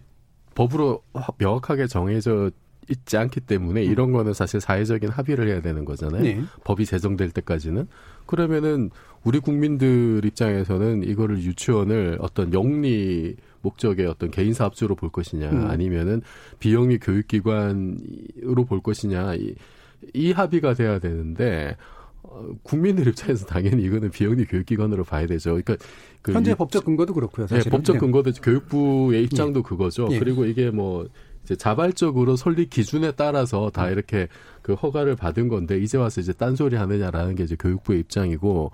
[0.55, 1.03] 법으로
[1.39, 2.51] 명확하게 정해져
[2.89, 3.91] 있지 않기 때문에 음.
[3.91, 6.23] 이런 거는 사실 사회적인 합의를 해야 되는 거잖아요.
[6.23, 6.43] 네.
[6.65, 7.89] 법이 제정될 때까지는.
[8.27, 8.91] 그러면은
[9.25, 15.67] 우리 국민들 입장에서는 이거를 유치원을 어떤 영리 목적의 어떤 개인 사업주로 볼 것이냐 음.
[15.67, 16.23] 아니면은
[16.61, 19.55] 비영리 교육기관으로 볼 것이냐 이,
[20.15, 21.77] 이 합의가 돼야 되는데
[22.23, 25.51] 어, 국민들 입장에서 당연히 이거는 비영리 교육기관으로 봐야 되죠.
[25.51, 25.77] 그러니까
[26.23, 27.47] 그 현재 법적 근거도 그렇고요.
[27.47, 27.65] 사실은.
[27.65, 29.63] 네, 법적 근거도 교육부의 입장도 예.
[29.63, 30.09] 그거죠.
[30.11, 30.19] 예.
[30.19, 31.09] 그리고 이게 뭐
[31.47, 34.27] 이제 자발적으로 설립 기준에 따라서 다 이렇게
[34.63, 38.73] 그 허가를 받은 건데 이제 와서 이제 딴소리 하느냐라는 게 이제 교육부의 입장이고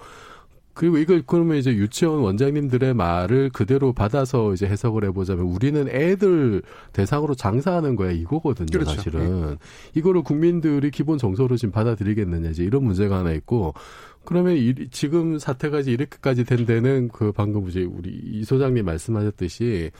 [0.73, 6.63] 그리고 이걸 그러면 이제 유치원 원장님들의 말을 그대로 받아서 이제 해석을 해보자면 우리는 애들
[6.95, 8.95] 대상으로 장사하는 거야 이거거든요 그렇죠.
[8.95, 9.57] 사실은 네.
[9.95, 13.75] 이거를 국민들이 기본 정서로 지금 받아들이겠느냐 이제 이런 문제가 하나 있고
[14.25, 19.91] 그러면 이, 지금 사태가 이제 이렇게까지 된 데는 그 방금 이제 우리 이 소장님 말씀하셨듯이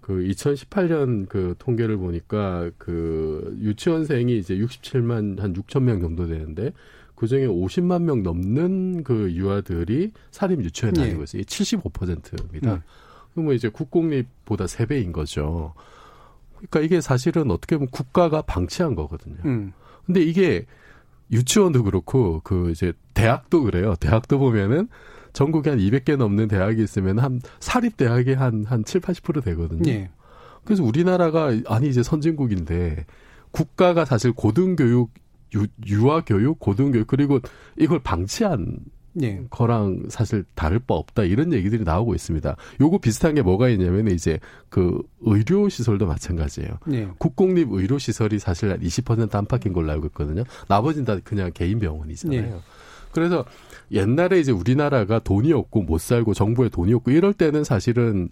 [0.00, 6.72] 그 2018년 그 통계를 보니까 그 유치원생이 이제 67만 한 6천 명 정도 되는데
[7.14, 11.06] 그 중에 50만 명 넘는 그 유아들이 사립 유치원에 네.
[11.06, 11.42] 다니고 있어요.
[11.42, 12.74] 75%입니다.
[12.74, 12.82] 음.
[13.34, 15.74] 그러면 이제 국공립보다 3배인 거죠.
[16.56, 19.36] 그러니까 이게 사실은 어떻게 보면 국가가 방치한 거거든요.
[19.44, 19.72] 음.
[20.06, 20.66] 근데 이게
[21.30, 23.94] 유치원도 그렇고 그 이제 대학도 그래요.
[24.00, 24.88] 대학도 보면은
[25.32, 29.90] 전국에 한 200개 넘는 대학이 있으면 한 사립 대학이 한한 7, 80% 되거든요.
[29.90, 30.10] 예.
[30.64, 33.06] 그래서 우리나라가 아니 이제 선진국인데
[33.50, 35.10] 국가가 사실 고등교육
[35.54, 37.40] 유, 유아 교육, 고등교육 그리고
[37.76, 38.78] 이걸 방치한
[39.22, 39.42] 예.
[39.50, 42.56] 거랑 사실 다를 바 없다 이런 얘기들이 나오고 있습니다.
[42.80, 44.38] 요거 비슷한 게 뭐가 있냐면 이제
[44.68, 46.78] 그 의료 시설도 마찬가지예요.
[46.92, 47.08] 예.
[47.18, 50.44] 국공립 의료 시설이 사실 한 20% 안팎인 걸로 알고 있거든요.
[50.68, 52.40] 나머지는 다 그냥 개인 병원이잖아요.
[52.40, 52.60] 예.
[53.12, 53.44] 그래서
[53.92, 58.28] 옛날에 이제 우리나라가 돈이 없고 못 살고 정부에 돈이 없고 이럴 때는 사실은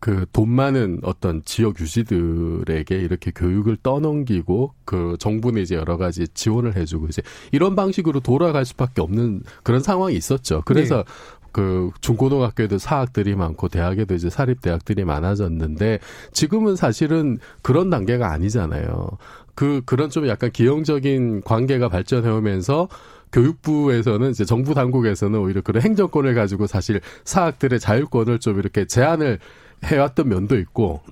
[0.00, 7.06] 그돈 많은 어떤 지역 유지들에게 이렇게 교육을 떠넘기고 그 정부는 이제 여러 가지 지원을 해주고
[7.08, 10.62] 이제 이런 방식으로 돌아갈 수밖에 없는 그런 상황이 있었죠.
[10.64, 11.04] 그래서 네.
[11.52, 16.00] 그 중고등학교에도 사학들이 많고 대학에도 이제 사립 대학들이 많아졌는데
[16.32, 19.08] 지금은 사실은 그런 단계가 아니잖아요.
[19.54, 22.88] 그 그런 좀 약간 기형적인 관계가 발전해 오면서
[23.32, 29.38] 교육부에서는 이제 정부 당국에서는 오히려 그런 행정권을 가지고 사실 사학들의 자율권을 좀 이렇게 제한을
[29.84, 31.02] 해왔던 면도 있고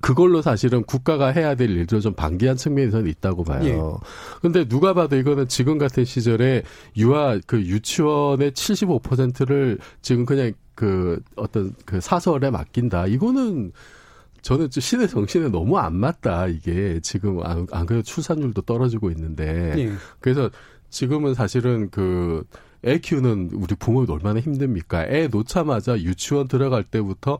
[0.00, 3.64] 그걸로 사실은 국가가 해야 될 일들을 좀 방기한 측면에서는 있다고 봐요.
[3.64, 4.06] 예.
[4.42, 6.62] 근데 누가 봐도 이거는 지금 같은 시절에
[6.96, 13.06] 유아 그 유치원의 75%를 지금 그냥 그 어떤 그 사설에 맡긴다.
[13.06, 13.72] 이거는
[14.42, 16.48] 저는 시대 정신에 너무 안 맞다.
[16.48, 19.72] 이게 지금 안, 안 그래도 출산율도 떨어지고 있는데.
[19.78, 19.92] 예.
[20.20, 20.50] 그래서
[20.94, 22.44] 지금은 사실은 그
[22.86, 25.04] 애 키우는 우리 부모는 얼마나 힘듭니까?
[25.04, 27.38] 애 놓자마자 유치원 들어갈 때부터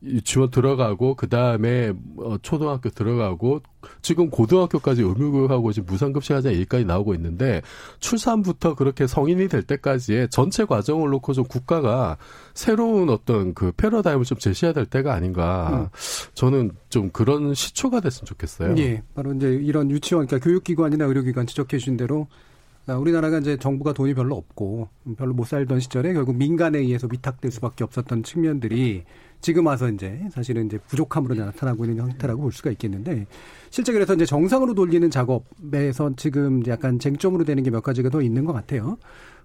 [0.00, 3.62] 유치원 들어가고 그 다음에 어, 초등학교 들어가고
[4.00, 7.62] 지금 고등학교까지 의무교육하고 지금 무상급식 하자 얘기까지 나오고 있는데
[7.98, 12.16] 출산부터 그렇게 성인이 될 때까지의 전체 과정을 놓고 좀 국가가
[12.54, 15.88] 새로운 어떤 그 패러다임을 좀 제시해야 될 때가 아닌가.
[15.92, 15.98] 음.
[16.34, 18.76] 저는 좀 그런 시초가 됐으면 좋겠어요.
[18.78, 19.02] 예.
[19.16, 22.47] 바로 이제 이런 유치원, 그러니까 교육기관이나 의료기관 지적해 주신 대로 아,
[22.96, 27.84] 우리나라가 이제 정부가 돈이 별로 없고 별로 못 살던 시절에 결국 민간에 의해서 위탁될 수밖에
[27.84, 29.04] 없었던 측면들이
[29.40, 33.26] 지금 와서 이제 사실은 이제 부족함으로 나타나고 있는 형태라고 볼 수가 있겠는데
[33.70, 38.44] 실제 그래서 이제 정상으로 돌리는 작업에서 지금 약간 쟁점으로 되는 게 몇 가지가 더 있는
[38.44, 38.96] 것 같아요.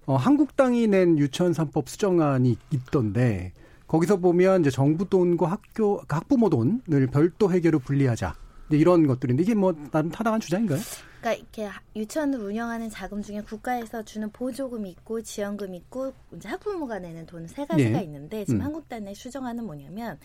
[0.06, 3.52] 어, 한국당이 낸 유치원 3법 수정안이 있던데
[3.86, 8.34] 거기서 보면 이제 정부 돈과 학교 학부모 돈을 별도 회계로 분리하자
[8.70, 10.80] 이런 것들인데 이게 뭐 나름 타당한 주장인가요?
[11.24, 17.24] 그러니까 이렇게 유치원을 운영하는 자금 중에 국가에서 주는 보조금이 있고 지원금 있고 이제 학부모가 내는
[17.24, 18.04] 돈 세 가지가 네.
[18.04, 18.64] 있는데 지금 음.
[18.66, 20.18] 한국단의 수정안은 뭐냐면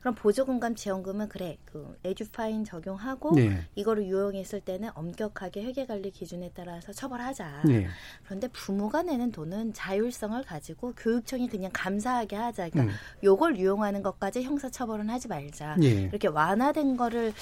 [0.00, 3.64] 그럼 보조금과 지원금은 그래 그 에듀파인 적용하고 네.
[3.74, 7.62] 이거를 유용했을 때는 엄격하게 회계관리 기준에 따라서 처벌하자.
[7.64, 7.86] 네.
[8.24, 12.68] 그런데 부모가 내는 돈은 자율성을 가지고 교육청이 그냥 감사하게 하자.
[12.68, 12.98] 그러니까 음.
[13.22, 15.76] 요걸 유용하는 것까지 형사처벌은 하지 말자.
[15.78, 16.02] 네.
[16.02, 17.32] 이렇게 완화된 거를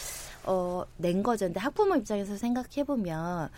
[0.44, 1.46] 어, 낸 거죠.
[1.46, 3.50] 근데 학부모 입장에서 생각해 보면 하면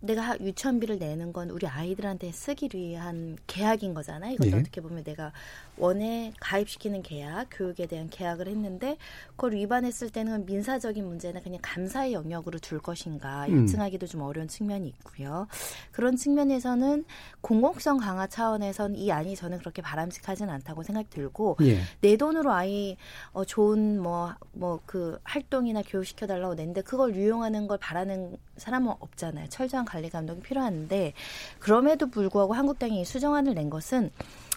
[0.00, 4.34] 내가 유치원비를 내는 건 우리 아이들한테 쓰기 위한 계약인 거잖아요.
[4.34, 4.60] 이것도 네.
[4.60, 5.32] 어떻게 보면 내가
[5.76, 8.96] 원에 가입시키는 계약, 교육에 대한 계약을 했는데
[9.30, 13.62] 그걸 위반했을 때는 민사적인 문제나 그냥 감사의 영역으로 둘 것인가 음.
[13.62, 15.46] 입증하기도 좀 어려운 측면이 있고요.
[15.92, 17.04] 그런 측면에서는
[17.40, 21.80] 공공성 강화 차원에선 이 안이 저는 그렇게 바람직하지는 않다고 생각 들고 예.
[22.00, 22.96] 내 돈으로 아이
[23.32, 29.48] 어, 좋은 뭐 뭐 그 활동이나 교육 시켜달라고 냈는데 그걸 유용하는 걸 바라는 사람은 없잖아요.
[29.48, 31.14] 철저한 관리 감독이 필요한데
[31.58, 34.10] 그럼에도 불구하고 한국당이 수정안을 낸 것은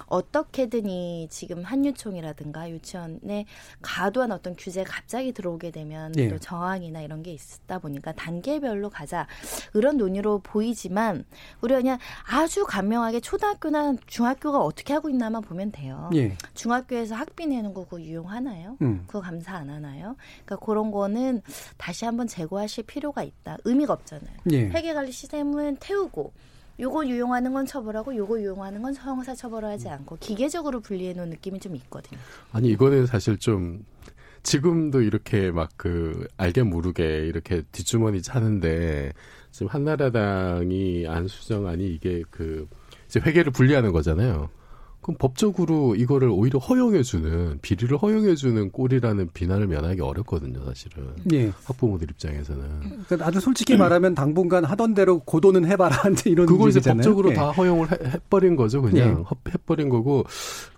[0.08, 3.46] 어떻게든 이 지금 한유총이라든가 유치원에
[3.82, 6.30] 과도한 어떤 규제가 갑자기 들어오게 되면 예.
[6.30, 9.28] 또 저항이나 이런 게 있다 보니까 단계별로 가자
[9.74, 11.26] 이런 논의로 보이지만
[11.62, 16.10] 우리가 그냥 아주 간명하게 초등학교나 중학교가 어떻게 하고 있나만 보면 돼요.
[16.16, 16.36] 예.
[16.54, 18.78] 중학교에서 학비 내는 거 그거 유용하나요?
[18.82, 19.04] 음.
[19.08, 20.16] 그거 감사 안 하나요?
[20.46, 21.42] 그러니까 그런 거는
[21.78, 23.58] 다시 한번 재고하실 필요가 있다.
[23.64, 24.38] 의미가 없잖아요.
[24.52, 24.70] 예.
[24.70, 26.34] 회계관리 시스템은 태우고
[26.80, 31.76] 요거 유용하는 건 처벌하고 요거 유용하는 건 형사 처벌하지 않고 기계적으로 분리해 놓은 느낌이 좀
[31.76, 32.20] 있거든요.
[32.52, 33.84] 아니 이거는 사실 좀
[34.44, 39.14] 지금도 이렇게 막 그 알게 모르게 이렇게 뒷주머니 차는데
[39.52, 42.68] 지금 한나라당이 안수정안이 이게 그
[43.08, 44.50] 이제 회계를 분리하는 거잖아요.
[45.10, 51.08] 그럼 법적으로 이거를 오히려 허용해주는 비리를 허용해주는 꼴이라는 비난을 면하기 어렵거든요, 사실은.
[51.34, 51.52] 예.
[51.64, 52.64] 학부모들 입장에서는.
[53.08, 57.34] 그러니까 아주 솔직히 말하면 당분간 하던 대로 고도는 해봐라 이런 그걸 이제 법적으로 예.
[57.34, 59.52] 다 허용을 해, 해버린 거죠, 그냥 예.
[59.52, 60.26] 해버린 거고.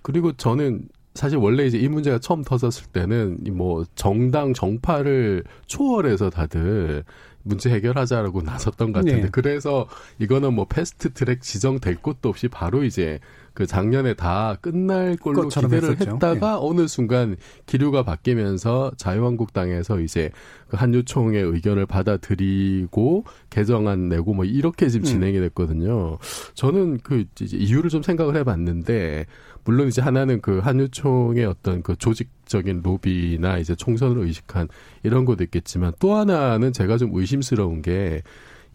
[0.01, 7.03] 그리고 저는 사실 원래 이제 이 문제가 처음 터졌을 때는 뭐 정당 정파를 초월해서 다들
[7.43, 9.29] 문제 해결하자라고 나섰던 것 같은데 네.
[9.31, 9.87] 그래서
[10.19, 13.19] 이거는 뭐 패스트 트랙 지정될 것도 없이 바로 이제
[13.53, 16.11] 그 작년에 다 끝날 걸로 기대를 했었죠.
[16.11, 16.57] 했다가 네.
[16.59, 20.31] 어느 순간 기류가 바뀌면서 자유한국당에서 이제
[20.69, 25.05] 그 한유총의 의견을 받아들이고 개정안 내고 뭐 이렇게 지금 음.
[25.05, 26.17] 진행이 됐거든요.
[26.53, 29.25] 저는 그 이제 이유를 좀 생각을 해봤는데
[29.63, 34.67] 물론 이제 하나는 그 한유총의 어떤 그 조직적인 로비나 이제 총선을 의식한
[35.03, 38.21] 이런 것도 있겠지만 또 하나는 제가 좀 의심스러운 게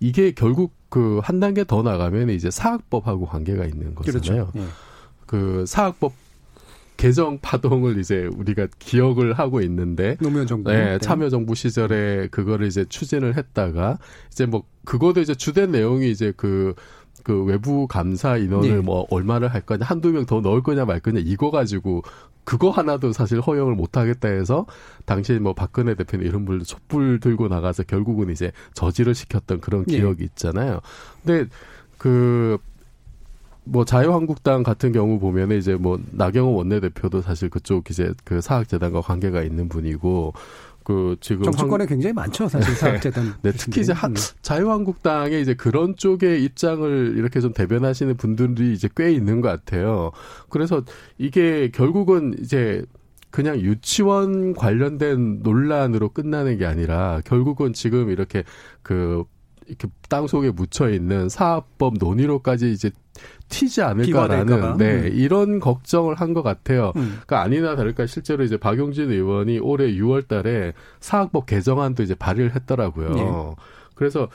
[0.00, 4.46] 이게 결국 그 한 단계 더 나가면 이제 사학법하고 관계가 있는 거잖아요.
[4.46, 4.52] 그렇죠.
[4.56, 4.64] 예.
[5.26, 6.12] 그 사학법
[6.96, 10.98] 개정 파동을 이제 우리가 기억을 하고 있는데 노무현 정부 네, 네.
[10.98, 13.98] 참여 정부 시절에 그거를 이제 추진을 했다가
[14.30, 16.74] 이제 뭐 그거도 이제 주된 내용이 이제 그
[17.26, 18.80] 그 외부 감사 인원을 네.
[18.80, 22.04] 뭐 얼마를 할 거냐 한두 명 더 넣을 거냐 말 거냐 이거 가지고
[22.44, 24.64] 그거 하나도 사실 허용을 못 하겠다 해서
[25.06, 29.96] 당시에 뭐 박근혜 대표는 이런 분들 촛불 들고 나가서 결국은 이제 저지를 시켰던 그런 네.
[29.96, 30.78] 기억이 있잖아요.
[31.24, 31.50] 근데
[31.98, 39.42] 그뭐 자유한국당 같은 경우 보면은 이제 뭐 나경원 원내대표도 사실 그쪽 이제 그 사학재단과 관계가
[39.42, 40.32] 있는 분이고
[40.86, 41.88] 그 지금 정치권에 한...
[41.88, 42.78] 굉장히 많죠 사실 네.
[42.78, 43.34] 사학재단.
[43.42, 44.16] 네, 특히 이제 한, 음.
[44.40, 50.12] 자유한국당의 이제 그런 쪽의 입장을 이렇게 좀 대변하시는 분들이 이제 꽤 있는 것 같아요.
[50.48, 50.84] 그래서
[51.18, 52.84] 이게 결국은 이제
[53.32, 58.44] 그냥 유치원 관련된 논란으로 끝나는 게 아니라 결국은 지금 이렇게
[58.82, 59.24] 그
[59.66, 62.90] 이렇게 땅 속에 묻혀 있는 사업법 논의로까지 이제
[63.48, 65.10] 튀지 않을까라는 네 음.
[65.14, 66.92] 이런 걱정을 한 것 같아요.
[66.96, 67.20] 음.
[67.26, 73.10] 그러니까 아니나 다를까 실제로 이제 박용진 의원이 올해 6월달에 사학법 개정안도 이제 발의를 했더라고요.
[73.14, 73.54] 네.
[73.94, 74.28] 그래서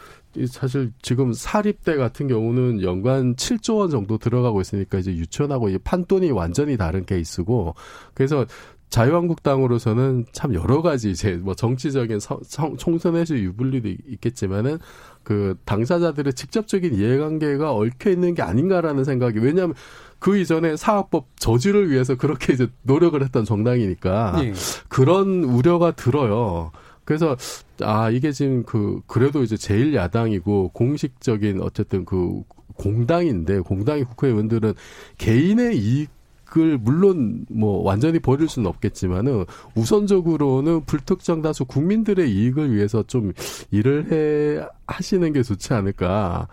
[0.49, 6.77] 사실 지금 사립대 같은 경우는 연간 7조 원 정도 들어가고 있으니까 이제 유치원하고 판돈이 완전히
[6.77, 7.75] 다른 케이스고
[8.15, 8.45] 그래서
[8.89, 14.79] 자유한국당으로서는 참 여러 가지 이제 뭐 정치적인 성, 총선에서 유불리도 있겠지만은
[15.23, 19.75] 그 당사자들의 직접적인 이해관계가 얽혀 있는 게 아닌가라는 생각이 왜냐하면
[20.19, 24.53] 그 이전에 사학법 저지를 위해서 그렇게 이제 노력을 했던 정당이니까 예.
[24.87, 26.71] 그런 우려가 들어요.
[27.05, 27.35] 그래서
[27.81, 32.43] 아 이게 지금 그 그래도 이제 제일 야당이고 공식적인 어쨌든 그
[32.75, 34.73] 공당인데 공당의 국회의원들은
[35.17, 36.09] 개인의 이익
[36.57, 43.31] 을 물론 뭐 완전히 버릴 수는 없겠지만은 우선적으로는 불특정 다수 국민들의 이익을 위해서 좀
[43.71, 46.49] 일을 해 하시는 게 좋지 않을까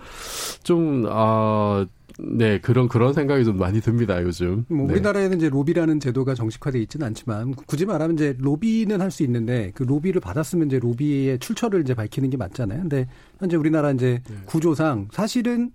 [0.63, 1.87] 좀아
[2.21, 4.65] 네, 그런, 그런 생각이 좀 많이 듭니다, 요즘.
[4.69, 4.95] 뭐, 네.
[4.95, 9.85] 우리나라에는 이제 로비라는 제도가 정식화되어 있지는 않지만, 굳이 말하면 이제 로비는 할 수 있는데, 그
[9.85, 12.81] 로비를 받았으면 이제 로비의 출처를 이제 밝히는 게 맞잖아요.
[12.81, 13.07] 근데,
[13.39, 14.37] 현재 우리나라 이제 네.
[14.47, 15.71] 구조상 사실은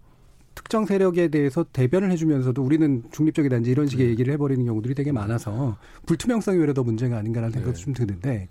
[0.55, 4.11] 특정 세력에 대해서 대변을 해주면서도 우리는 중립적이다 이제 이런 식의 네.
[4.11, 7.83] 얘기를 해버리는 경우들이 되게 많아서 불투명성이 오히려 더 문제가 아닌가라는 생각도 네.
[7.83, 8.49] 좀 드는데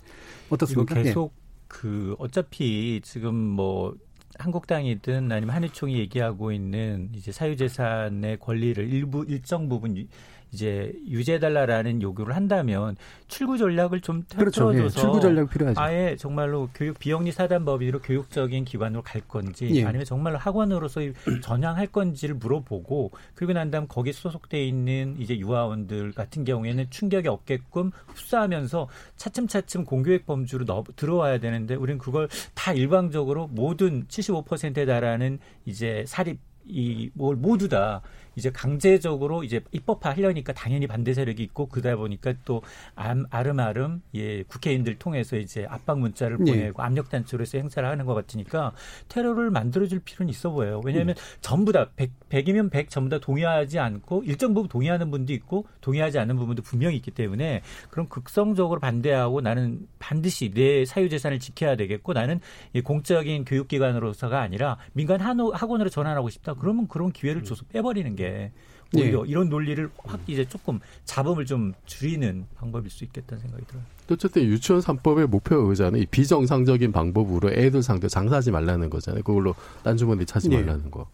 [0.49, 0.95] 어떻습니까?
[0.95, 1.43] 계속 예.
[1.67, 3.95] 그 어차피 지금 뭐
[4.39, 10.07] 한국당이든 아니면 한일총이 얘기하고 있는 이제 사유재산의 권리를 일부 일정 부분
[10.53, 12.95] 이제 유지해달라라는 요구를 한다면
[13.27, 14.71] 출구 전략을 좀 그렇죠.
[14.71, 15.81] 틀어줘서 예, 출구 전략 필요하죠.
[15.81, 19.83] 아예 정말로 교육 비영리 사단 법인으로 교육적인 기관으로 갈 건지 예.
[19.83, 21.01] 아니면 정말로 학원으로서
[21.41, 27.91] 전향할 건지를 물어보고 그리고 난 다음 거기에 소속돼 있는 이제 유아원들 같은 경우에는 충격이 없게끔
[28.07, 36.03] 흡수하면서 차츰차츰 공교육 범주로 넣어, 들어와야 되는데 우리는 그걸 다 일방적으로 모든 75%에 달하는 이제
[36.05, 38.01] 사립 이뭘 모두 다
[38.35, 42.61] 이제 강제적으로 이제 입법화 하려니까 당연히 반대 세력이 있고 그러다 보니까 또
[42.95, 46.51] 아름아름 예 국회의원들 통해서 이제 압박 문자를 네.
[46.51, 46.85] 보내고 네.
[46.85, 48.73] 압력 단체로서 행사를 하는 것 같으니까
[49.09, 50.81] 테러를 만들어줄 필요는 있어 보여요.
[50.83, 51.21] 왜냐하면 음.
[51.41, 56.19] 전부 다 100, 100이면 100 전부 다 동의하지 않고 일정 부분 동의하는 분도 있고 동의하지
[56.19, 62.13] 않는 부분도 분명히 있기 때문에 그럼 극성적으로 반대하고 나는 반드시 내 사유 재산을 지켜야 되겠고
[62.13, 62.39] 나는
[62.83, 66.53] 공적인 교육기관으로서가 아니라 민간 학원으로 전환하고 싶다.
[66.55, 68.51] 그러면 그런 기회를 줘서 빼버리는 게게
[68.95, 69.29] 오히려 네.
[69.29, 73.83] 이런 논리를 확 이제 조금 잡음을 좀 줄이는 방법일 수 있겠다는 생각이 들어요.
[74.11, 79.23] 어쨌든 유치원 3법의 목표 의자는 이 비정상적인 방법으로 애들 상대 장사하지 말라는 거잖아요.
[79.23, 80.57] 그걸로 딴 주머니 차지 네.
[80.57, 81.09] 말라는 거.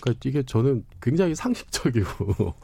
[0.00, 2.54] 그러니까 이게 저는 굉장히 상식적이고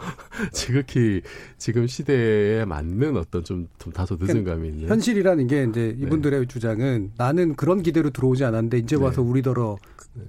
[0.53, 1.23] 지극히
[1.59, 6.07] 지금 시대에 맞는 어떤 좀, 좀 다소 늦은 감이 있는 현실이라는 게 이제 네.
[6.07, 6.47] 이분들의 네.
[6.47, 9.29] 주장은 나는 그런 기대로 들어오지 않았는데 이제 와서 네.
[9.29, 9.79] 우리더러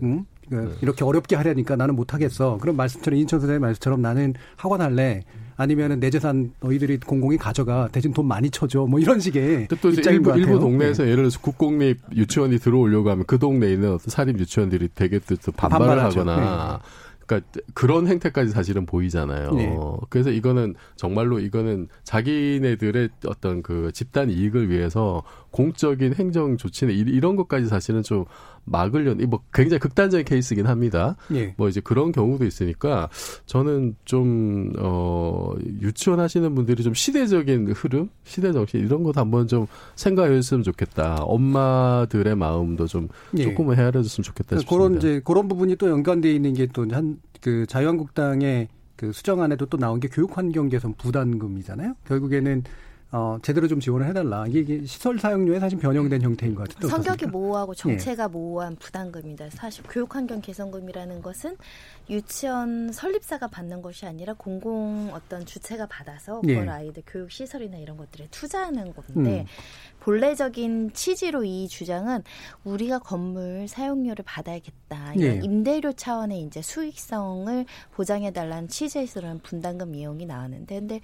[0.04, 0.26] 응?
[0.50, 0.70] 그 네.
[0.82, 2.58] 이렇게 어렵게 하려니까 나는 못하겠어.
[2.62, 5.24] 그럼 말씀처럼 인천 선생님 말씀처럼 나는 학원 할래.
[5.58, 10.10] 아니면은 내 재산 너희들이 공공이 가져가 대신 돈 많이 쳐줘 뭐 이런 식의 또 이제
[10.10, 11.10] 일부 일부 동네에서 네.
[11.10, 15.88] 예를 들어서 국공립 유치원이 들어오려고 하면 그 동네에 있는 어떤 사립 유치원들이 되게 또 반발을
[15.88, 16.20] 반발하죠.
[16.22, 16.90] 하거나 네.
[17.32, 19.52] 그러니까 그런 행태까지 사실은 보이잖아요.
[19.52, 19.78] 네.
[20.10, 27.68] 그래서 이거는 정말로 이거는 자기네들의 어떤 그 집단 이익을 위해서 공적인 행정 조치나 이런 것까지
[27.68, 28.26] 사실은 좀
[28.66, 31.16] 막으려는 뭐 굉장히 극단적인 케이스긴 합니다.
[31.34, 31.54] 예.
[31.58, 33.10] 뭐 이제 그런 경우도 있으니까
[33.46, 39.68] 저는 좀 어 유치원 하시는 분들이 좀 시대적인 흐름, 시대 정신 이런 것도 한번 좀
[39.96, 41.24] 생각해 줬으면 좋겠다.
[41.24, 43.44] 엄마들의 마음도 좀 예.
[43.44, 44.70] 조금은 헤아려 줬으면 좋겠다 싶습니다.
[44.70, 49.78] 그런 이제 그런 부분이 또 연관돼 있는 게 또 한 그 자유한국당의 그 수정안에도 또
[49.78, 51.96] 나온 게 교육 환경 개선 부담금이잖아요.
[52.08, 52.64] 결국에는
[53.14, 54.46] 어, 제대로 좀 지원을 해달라.
[54.48, 56.90] 이게 시설 사용료에 사실 변형된 형태인 것 같아요.
[56.90, 58.28] 성격이 모호하고 정체가 예.
[58.28, 59.50] 모호한 부담금이다.
[59.50, 61.58] 사실 교육환경 개선금이라는 것은
[62.10, 66.70] 유치원 설립사가 받는 것이 아니라 공공 어떤 주체가 받아서 그걸 예.
[66.70, 69.46] 아이들 교육 시설이나 이런 것들에 투자하는 건데 음.
[70.00, 72.24] 본래적인 취지로 이 주장은
[72.64, 75.16] 우리가 건물 사용료를 받아야겠다.
[75.16, 75.40] 이런 예.
[75.44, 81.02] 임대료 차원의 이제 수익성을 보장해 달라는 취지에서 그런 분담금 이용이 나왔는데 근데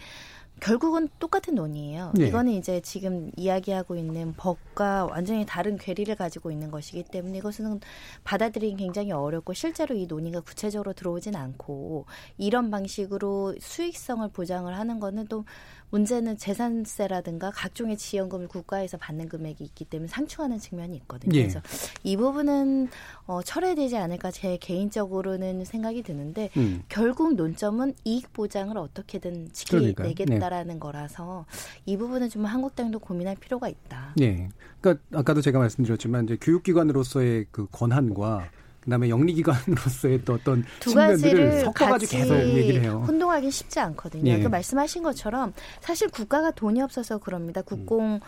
[0.59, 2.13] 결국은 똑같은 논의예요.
[2.15, 2.27] 네.
[2.27, 7.79] 이거는 이제 지금 이야기하고 있는 법과 완전히 다른 괴리를 가지고 있는 것이기 때문에 이것은
[8.23, 12.05] 받아들이기 굉장히 어렵고 실제로 이 논의가 구체적으로 들어오진 않고
[12.37, 15.45] 이런 방식으로 수익성을 보장을 하는 거는 또
[15.89, 21.35] 문제는 재산세라든가 각종의 지원금을 국가에서 받는 금액이 있기 때문에 상충하는 측면이 있거든요.
[21.37, 21.43] 예.
[21.43, 21.61] 그래서
[22.03, 22.89] 이 부분은
[23.25, 26.83] 어, 철회되지 않을까 제 개인적으로는 생각이 드는데 음.
[26.89, 30.79] 결국 논점은 이익 보장을 어떻게든 지켜내겠다라는 네.
[30.79, 31.45] 거라서
[31.85, 34.13] 이 부분은 좀 한국당도 고민할 필요가 있다.
[34.17, 34.49] 네.
[34.81, 38.49] 그러니까 아까도 제가 말씀드렸지만 이제 교육기관으로서의 그 권한과
[38.87, 43.03] 그다음에 영리 기관으로서의 또 어떤 두 측면들을 섞어가지고 계속 얘기를 해요.
[43.05, 44.31] 혼동하기 쉽지 않거든요.
[44.31, 44.39] 예.
[44.39, 47.61] 그 말씀하신 것처럼 사실 국가가 돈이 없어서 그럽니다.
[47.61, 48.21] 국공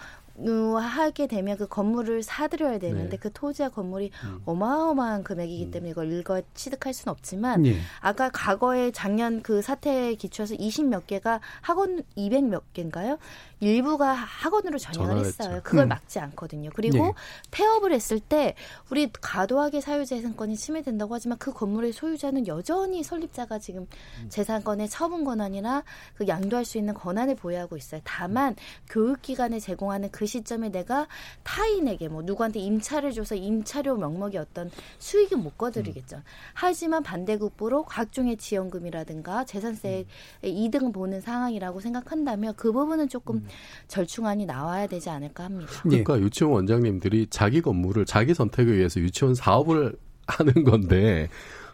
[0.80, 3.18] 하게 되면 그 건물을 사들여야 되는데 네.
[3.18, 4.42] 그 토지와 건물이 음.
[4.46, 5.72] 어마어마한 금액이기 음.
[5.72, 7.78] 때문에 이걸 일거 취득할 수는 없지만 네.
[8.00, 13.18] 아까 과거에 작년 그 사태에 기초해서 20 몇 개가 학원 200 몇 개인가요?
[13.60, 15.60] 일부가 학원으로 전향을 했어요.
[15.64, 15.90] 그걸 음.
[15.90, 16.70] 막지 않거든요.
[16.74, 17.14] 그리고 네.
[17.52, 18.56] 폐업을 했을 때
[18.90, 23.88] 우리 과도하게 사유재산권이 침해된다고 하지만 그 건물의 소유자는 여전히 설립자가 지금
[24.22, 24.30] 음.
[24.30, 25.84] 재산권의 처분 권한이나
[26.16, 28.02] 그 양도할 수 있는 권한을 보유하고 있어요.
[28.04, 28.56] 다만
[28.90, 31.08] 교육기관에 제공하는 그 시점에 내가
[31.44, 36.18] 타인에게 뭐 누구한테 임차를 줘서 임차료 명목의 어떤 수익은 못 거두리겠죠.
[36.18, 36.24] 음.
[36.54, 40.06] 하지만 반대급부로 각종의 지원금이라든가 재산세
[40.44, 40.48] 음.
[40.48, 43.49] 이득 보는 상황이라고 생각한다면 그 부분은 조금 음.
[43.88, 45.72] 절충안이 나와야 되지 않을까 합니다.
[45.84, 49.96] 그러니까 유치원 원장님들이 자기 건물을 자기 선택에 의해서 유치원 사업을
[50.28, 51.30] 하는 건데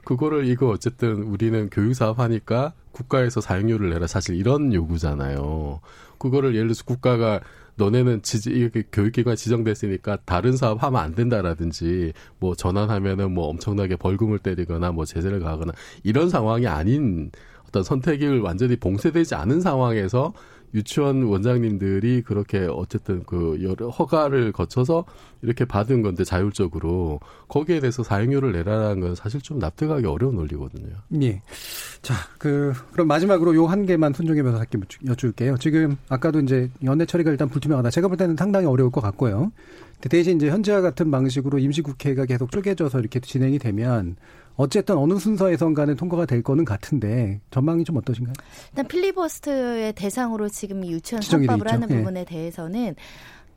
[0.06, 5.82] 그거를 이거 어쨌든 우리는 교육 사업 하니까 국가에서 사용료를 내라 사실 이런 요구잖아요.
[6.18, 7.42] 그거를 예를 들어서 국가가
[7.76, 14.40] 너네는 지지 이렇게 교육기관 지정됐으니까 다른 사업 하면 안 된다라든지 뭐 전환하면은 뭐 엄청나게 벌금을
[14.40, 15.74] 때리거나 뭐 제재를 가거나
[16.04, 17.32] 이런 상황이 아닌
[17.68, 20.34] 어떤 선택을 완전히 봉쇄되지 않은 상황에서
[20.74, 25.06] 유치원 원장님들이 그렇게 어쨌든 그 여러 허가를 거쳐서
[25.42, 30.96] 이렇게 받은 건데 자율적으로 거기에 대해서 사용료를 내라는 건 사실 좀 납득하기 어려운 논리거든요.
[31.22, 31.42] 예.
[32.02, 35.58] 자, 그 그럼 마지막으로 요 한 개만 손정혜 변호사께 여쭐게요.
[35.58, 37.90] 지금 아까도 이제 연내 처리가 일단 불투명하다.
[37.90, 39.52] 제가 볼 때는 상당히 어려울 것 같고요.
[40.02, 44.18] 대신 이제 현재와 같은 방식으로 임시국회가 계속 쪼개져서 이렇게 진행이 되면
[44.58, 48.34] 어쨌든 어느 순서에선가는 통과가 될 거는 같은데 전망이 좀 어떠신가요?
[48.72, 51.98] 일단 필리버스트의 대상으로 지금 유치원 선법을 하는 예.
[51.98, 52.96] 부분에 대해서는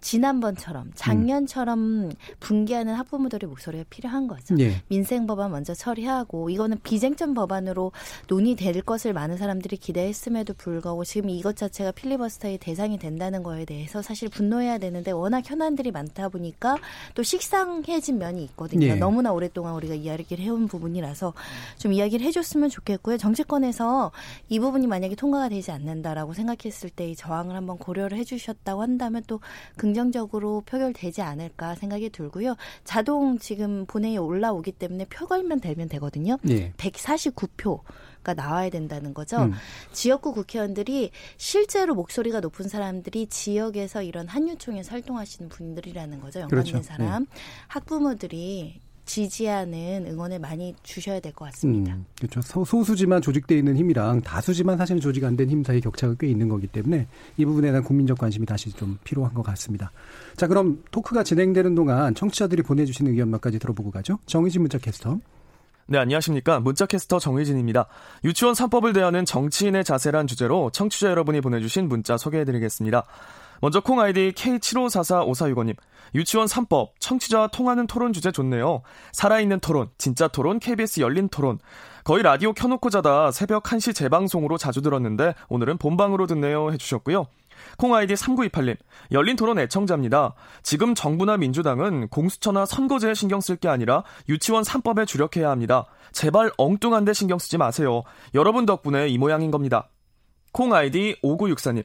[0.00, 2.12] 지난번처럼 작년처럼 음.
[2.40, 4.56] 붕괴하는 학부모들의 목소리가 필요한 거죠.
[4.58, 4.82] 예.
[4.88, 7.92] 민생 법안 먼저 처리하고 이거는 비쟁점 법안으로
[8.28, 14.28] 논의될 것을 많은 사람들이 기대했음에도 불구하고 지금 이것 자체가 필리버스터의 대상이 된다는 거에 대해서 사실
[14.28, 16.76] 분노해야 되는데 워낙 현안들이 많다 보니까
[17.14, 18.86] 또 식상해진 면이 있거든요.
[18.86, 18.94] 예.
[18.94, 21.34] 너무나 오랫동안 우리가 이야기를 해온 부분이라서
[21.78, 23.18] 좀 이야기를 해줬으면 좋겠고요.
[23.18, 24.12] 정치권에서
[24.48, 29.40] 이 부분이 만약에 통과가 되지 않는다라고 생각했을 때이 저항을 한번 고려를 해주셨다고 한다면 또
[29.88, 32.56] 긍정적으로 표결되지 않을까 생각이 들고요.
[32.84, 36.38] 자동 지금 본회의에 올라오기 때문에 표결만 되면 되거든요.
[36.48, 36.72] 예.
[36.72, 37.80] 149표.
[38.24, 39.38] 가 나와야 된다는 거죠.
[39.38, 39.52] 음.
[39.92, 46.40] 지역구 국회의원들이 실제로 목소리가 높은 사람들이 지역에서 이런 한유총에 활동하시는 분들이라는 거죠.
[46.40, 46.70] 연관 그렇죠.
[46.70, 47.22] 있는 사람.
[47.22, 47.30] 네.
[47.68, 51.94] 학부모들이 지지하는 응원을 많이 주셔야 될 것 같습니다.
[51.94, 52.40] 음, 그렇죠.
[52.42, 56.48] 소, 수지만 조직돼 있는 힘이랑 다수지만 사실 조직 안 된 힘 사이 격차가 꽤 있는
[56.48, 59.90] 거기 때문에 이 부분에 대한 국민적 관심이 다시 좀 필요한 것 같습니다.
[60.36, 64.18] 자, 그럼 토크가 진행되는 동안 청취자들이 보내주시는 의견 몇 가지 들어보고 가죠.
[64.26, 65.18] 정의진 문자 캐스터.
[65.90, 66.60] 네, 안녕하십니까.
[66.60, 67.86] 문자캐스터 정의진입니다.
[68.24, 73.04] 유치원 3법을 대하는 정치인의 자세란 주제로 청취자 여러분이 보내주신 문자 소개해드리겠습니다.
[73.60, 75.76] 먼저 콩 아이디 K75445465님.
[76.14, 78.82] 유치원 3법, 청취자와 통하는 토론 주제 좋네요.
[79.12, 81.58] 살아있는 토론, 진짜 토론, KBS 열린 토론.
[82.04, 87.26] 거의 라디오 켜놓고 자다 새벽 1시 재방송으로 자주 들었는데 오늘은 본방으로 듣네요 해주셨고요.
[87.76, 88.76] 콩 아이디 3928님,
[89.12, 90.34] 열린 토론 애청자입니다.
[90.62, 95.86] 지금 정부나 민주당은 공수처나 선거제에 신경 쓸 게 아니라 유치원 3법에 주력해야 합니다.
[96.12, 98.04] 제발 엉뚱한데 신경 쓰지 마세요.
[98.34, 99.90] 여러분 덕분에 이 모양인 겁니다.
[100.52, 101.84] 콩 아이디 5964님,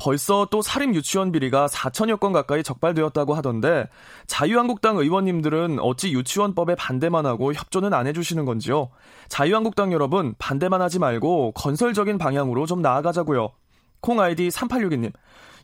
[0.00, 3.86] 벌써 또 사립 유치원 비리가 4천여 건 가까이 적발되었다고 하던데
[4.26, 8.88] 자유한국당 의원님들은 어찌 유치원법에 반대만 하고 협조는 안 해주시는 건지요?
[9.28, 13.50] 자유한국당 여러분 반대만 하지 말고 건설적인 방향으로 좀 나아가자고요.
[14.00, 15.12] 콩 아이디 3862님.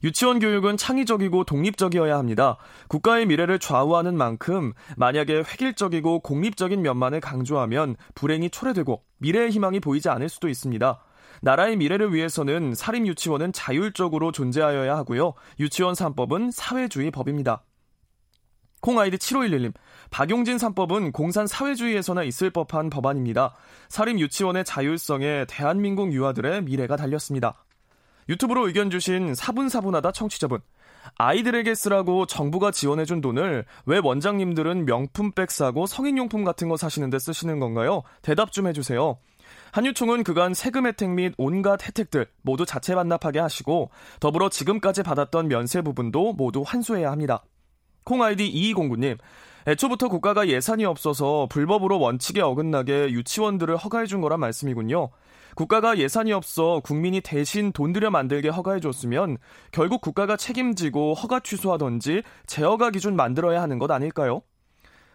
[0.04, 2.58] 유치원 교육은 창의적이고 독립적이어야 합니다.
[2.88, 10.28] 국가의 미래를 좌우하는 만큼 만약에 획일적이고 공립적인 면만을 강조하면 불행이 초래되고 미래의 희망이 보이지 않을
[10.28, 11.00] 수도 있습니다.
[11.46, 15.34] 나라의 미래를 위해서는 사립 유치원은 자율적으로 존재하여야 하고요.
[15.60, 17.62] 유치원 3법은 사회주의 법입니다.
[18.80, 19.72] 콩아이디 7511님,
[20.10, 23.54] 박용진 3법은 공산 사회주의에서나 있을 법한 법안입니다.
[23.88, 27.64] 사립 유치원의 자율성에 대한민국 유아들의 미래가 달렸습니다.
[28.28, 30.60] 유튜브로 의견 주신 사분사분하다 청취자분.
[31.14, 38.02] 아이들에게 쓰라고 정부가 지원해준 돈을 왜 원장님들은 명품백 사고 성인용품 같은 거 사시는데 쓰시는 건가요?
[38.22, 39.16] 대답 좀 해주세요.
[39.72, 43.90] 한유총은 그간 세금 혜택 및 온갖 혜택들 모두 자체 반납하게 하시고
[44.20, 47.44] 더불어 지금까지 받았던 면세 부분도 모두 환수해야 합니다.
[48.04, 49.18] 콩 아이디 2209님,
[49.66, 55.10] 애초부터 국가가 예산이 없어서 불법으로 원칙에 어긋나게 유치원들을 허가해 준 거란 말씀이군요.
[55.56, 59.38] 국가가 예산이 없어 국민이 대신 돈 들여 만들게 허가해 줬으면
[59.72, 64.42] 결국 국가가 책임지고 허가 취소하던지 재허가 기준 만들어야 하는 것 아닐까요?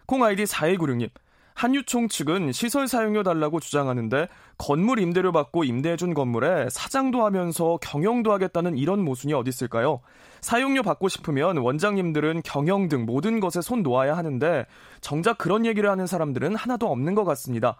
[0.04, 1.10] 콩 아이디 4196님,
[1.54, 4.28] 한유총 측은 시설 사용료 달라고 주장하는데
[4.58, 10.00] 건물 임대료 받고 임대해준 건물에 사장도 하면서 경영도 하겠다는 이런 모순이 어디 있을까요?
[10.40, 14.66] 사용료 받고 싶으면 원장님들은 경영 등 모든 것에 손 놓아야 하는데
[15.00, 17.76] 정작 그런 얘기를 하는 사람들은 하나도 없는 것 같습니다.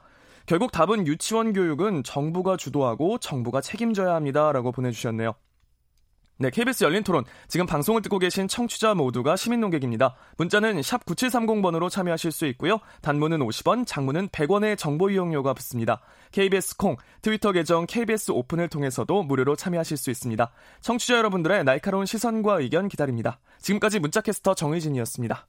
[0.46, 5.34] 결국 답은 유치원 교육은 정부가 주도하고 정부가 책임져야 합니다라고 보내주셨네요.
[6.38, 7.24] 네, KBS 열린 토론.
[7.46, 10.16] 지금 방송을 듣고 계신 청취자 모두가 시민 농객입니다.
[10.38, 12.78] 문자는 샵 9730번으로 참여하실 수 있고요.
[13.02, 16.00] 단문은 50원, 장문은 100원의 정보 이용료가 붙습니다.
[16.32, 20.50] KBS 콩, 트위터 계정 KBS 오픈을 통해서도 무료로 참여하실 수 있습니다.
[20.80, 23.38] 청취자 여러분들의 날카로운 시선과 의견 기다립니다.
[23.60, 25.46] 지금까지 문자캐스터 정의진이었습니다.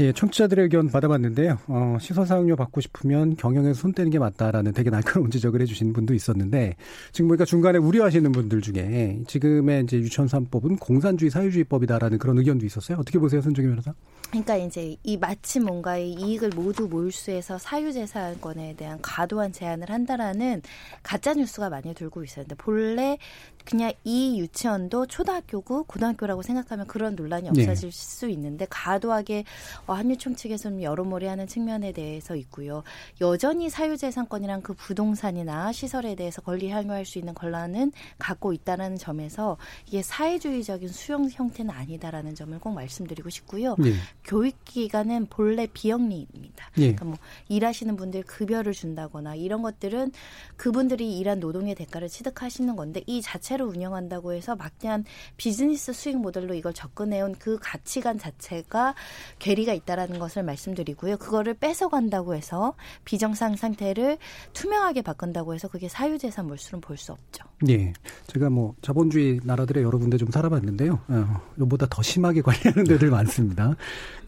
[0.00, 1.58] 예, 청취자들의 의견 받아봤는데요.
[1.66, 6.14] 어, 시설 사용료 받고 싶으면 경영에서 손 떼는 게 맞다라는 되게 날카로운 지적을 해주신 분도
[6.14, 6.76] 있었는데
[7.12, 12.96] 지금 보니까 중간에 우려하시는 분들 중에 지금의 이제 유치원 3법은 공산주의 사유주의법이다라는 그런 의견도 있었어요.
[12.98, 13.92] 어떻게 보세요, 손정희 변호사?
[14.30, 20.62] 그러니까 이제 이 마침 뭔가의 이익을 모두 몰수해서 사유재산권에 대한 과도한 제한을 한다라는
[21.02, 23.18] 가짜 뉴스가 많이 돌고 있었는데 본래
[23.64, 27.62] 그냥 이 유치원도 초등학교고 고등학교라고 생각하면 그런 논란이 네.
[27.62, 27.96] 없어질 네.
[27.96, 29.44] 수 있는데 과도하게
[29.86, 32.82] 어, 한유총 측에서는 여러모리 하는 측면에 대해서 있고요.
[33.20, 39.56] 여전히 사유재산권이랑 그 부동산이나 시설에 대해서 권리 향유할 수 있는 권한은 갖고 있다는 점에서
[39.86, 43.76] 이게 사회주의적인 수용 형태는 아니다라는 점을 꼭 말씀드리고 싶고요.
[43.78, 43.92] 네.
[44.30, 46.70] 교육기관은 본래 비영리입니다.
[46.76, 46.94] 네.
[46.94, 47.16] 그러니까 뭐
[47.48, 50.12] 일하시는 분들 급여를 준다거나 이런 것들은
[50.56, 55.04] 그분들이 일한 노동의 대가를 취득하시는 건데 이 자체로 운영한다고 해서 막대한
[55.36, 58.94] 비즈니스 수익 모델로 이걸 접근해온 그 가치관 자체가
[59.40, 61.16] 괴리가 있다라는 것을 말씀드리고요.
[61.16, 62.74] 그거를 뺏어간다고 해서
[63.04, 64.18] 비정상 상태를
[64.52, 67.44] 투명하게 바꾼다고 해서 그게 사유재산 몰수는 볼 수 없죠.
[67.68, 67.94] 예.
[68.26, 71.00] 제가 뭐 자본주의 나라들의 여러 군데 좀 살아봤는데요.
[71.08, 73.74] 어, 이보다 더 심하게 관리하는 데들 많습니다.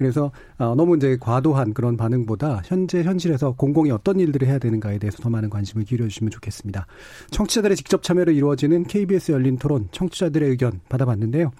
[0.03, 5.23] 그래서 어, 너무 이제 과도한 그런 반응보다 현재 현실에서 공공이 어떤 일들을 해야 되는가에 대해서
[5.23, 6.87] 더 많은 관심을 기울여 주시면 좋겠습니다.
[7.31, 11.53] 청취자들의 직접 참여로 이루어지는 KBS 열린 토론 청취자들의 의견 받아봤는데요.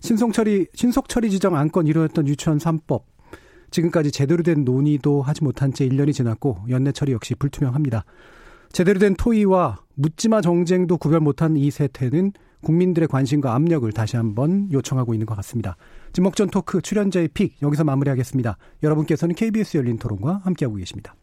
[0.00, 3.02] 신속처리 신속처리 지정 안건 1호였던 유치원 3법
[3.70, 8.04] 지금까지 제대로 된 논의도 하지 못한 채 1년이 지났고 연내 처리 역시 불투명합니다.
[8.72, 15.14] 제대로 된 토의와 묻지마 정쟁도 구별 못한 이 세태는 국민들의 관심과 압력을 다시 한번 요청하고
[15.14, 15.76] 있는 것 같습니다.
[16.14, 18.56] 지목전 토크 출연자의 픽 여기서 마무리하겠습니다.
[18.84, 21.16] 여러분께서는 KBS 열린 토론과 함께하고 계십니다.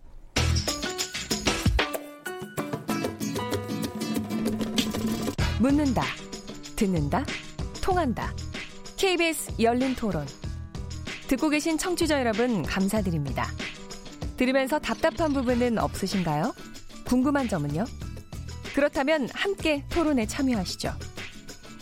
[5.61, 6.03] 묻는다,
[6.75, 7.23] 듣는다,
[7.81, 8.33] 통한다.
[8.97, 10.25] KBS 열린 토론.
[11.29, 13.47] 듣고 계신 청취자 여러분 감사드립니다.
[14.35, 16.53] 들으면서 답답한 부분은 없으신가요?
[17.05, 17.85] 궁금한 점은요?
[18.75, 20.91] 그렇다면 함께 토론에 참여하시죠.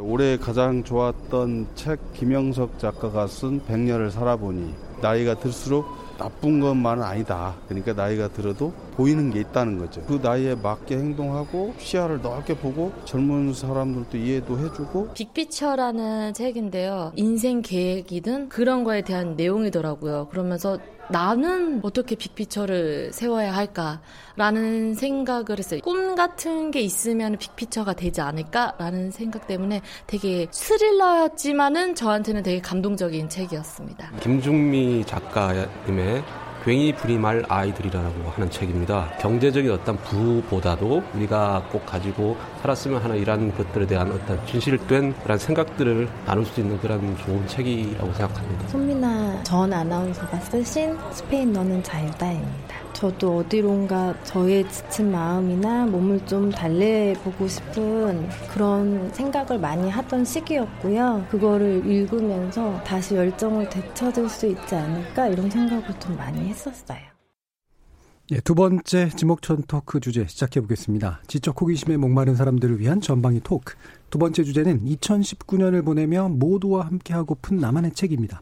[0.00, 5.86] 올해 가장 좋았던 책 김영석 작가가 쓴 백년을 살아보니 나이가 들수록
[6.18, 7.54] 나쁜 것만은 아니다.
[7.68, 10.02] 그러니까 나이가 들어도 보이는 게 있다는 거죠.
[10.06, 15.12] 그 나이에 맞게 행동하고 시야를 넓게 보고 젊은 사람들도 이해도 해주고.
[15.12, 17.12] 빅피처라는 책인데요.
[17.16, 20.28] 인생 계획이든 그런 거에 대한 내용이더라고요.
[20.30, 20.78] 그러면서
[21.08, 25.80] 나는 어떻게 빅피처를 세워야 할까라는 생각을 했어요.
[25.82, 34.10] 꿈 같은 게 있으면 빅피처가 되지 않을까라는 생각 때문에 되게 스릴러였지만은 저한테는 되게 감동적인 책이었습니다.
[34.20, 36.24] 김중미 작가님의
[36.66, 39.08] 괜히 불임할 아이들이라고 하는 책입니다.
[39.20, 46.08] 경제적인 어떤 부보다도 우리가 꼭 가지고 살았으면 하는 이런 것들에 대한 어떤 진실된 그런 생각들을
[46.26, 48.66] 나눌 수 있는 그런 좋은 책이라고 생각합니다.
[48.66, 52.85] 손민아 전 아나운서가 쓰신 스페인 너는 자유다입니다.
[52.96, 61.26] 저도 어디론가 저의 지친 마음이나 몸을 좀 달래보고 싶은 그런 생각을 많이 하던 시기였고요.
[61.30, 67.00] 그거를 읽으면서 다시 열정을 되찾을 수 있지 않을까 이런 생각을 좀 많이 했었어요.
[68.30, 71.20] 예, 두 번째 지목천 토크 주제 시작해 보겠습니다.
[71.26, 73.74] 지적 호기심에 목마른 사람들을 위한 전방위 토크.
[74.08, 78.40] 두 번째 주제는 2019년을 보내며 모두와 함께하고픈 나만의 책입니다.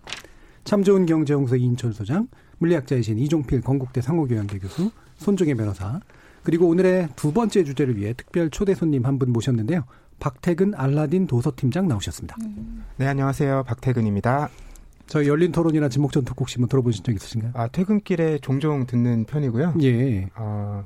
[0.62, 2.28] 참 좋은 경제홍서 이인천 소장,
[2.58, 6.00] 물리학자이신 이종필 건국대 상호교양대 교수, 손종혜 변호사,
[6.42, 9.84] 그리고 오늘의 두 번째 주제를 위해 특별 초대 손님 한 분 모셨는데요.
[10.20, 12.36] 박태근 알라딘 도서팀장 나오셨습니다.
[12.96, 13.64] 네, 안녕하세요.
[13.66, 14.48] 박태근입니다.
[15.06, 17.52] 저희 열린 토론이나 지목전 토크 혹시 뭐 들어보신 적 있으신가요?
[17.54, 19.74] 아, 퇴근길에 종종 듣는 편이고요.
[19.82, 20.28] 예.
[20.36, 20.84] 어,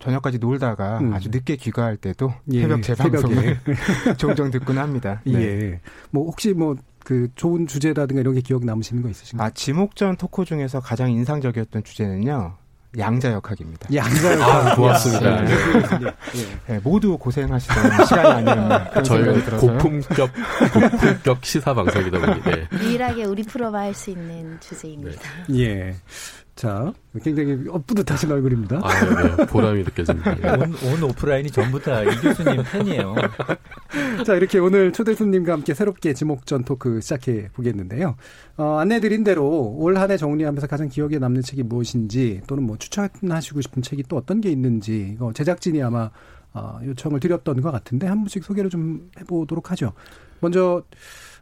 [0.00, 1.12] 저녁까지 놀다가 음.
[1.12, 3.58] 아주 늦게 귀가할 때도 예, 새벽 재방송을
[4.18, 5.20] 종종 듣곤 합니다.
[5.26, 5.34] 네.
[5.34, 5.80] 예.
[6.10, 6.74] 뭐 혹시 뭐
[7.04, 9.46] 그 좋은 주제라든가 이런 게 기억 남으시는 거 있으신가요?
[9.46, 12.56] 아 지목전 토크 중에서 가장 인상적이었던 주제는요.
[12.98, 13.88] 양자 역학입니다.
[13.94, 15.42] 양자 역학 아, 고맙습니다.
[15.42, 15.54] 네.
[16.66, 20.30] 네, 모두 고생하시던 시간이 아니었나 저희 고품격
[20.72, 22.66] 고품격 시사 방송이다 보니 네.
[22.82, 25.20] 유일하게 우리 프로가 할 수 있는 주제입니다.
[25.48, 25.60] 네.
[25.60, 25.94] 예.
[26.60, 26.92] 자,
[27.22, 27.56] 굉장히
[27.86, 28.80] 뿌듯하신 얼굴입니다.
[28.82, 29.46] 아, 네.
[29.46, 30.30] 보람이 느껴집니다.
[30.58, 33.14] 온, 온 오프라인이 전부 다 이 교수님 팬이에요.
[34.26, 38.14] 자, 이렇게 오늘 초대 손님과 함께 새롭게 지목전 토크 시작해 보겠는데요.
[38.58, 43.62] 어, 안내드린 대로 올 한 해 정리하면서 가장 기억에 남는 책이 무엇인지 또는 뭐 추천하시고
[43.62, 46.10] 싶은 책이 또 어떤 게 있는지 이거 제작진이 아마
[46.52, 49.94] 어, 요청을 드렸던 것 같은데 한 분씩 소개를 좀 해보도록 하죠.
[50.40, 50.82] 먼저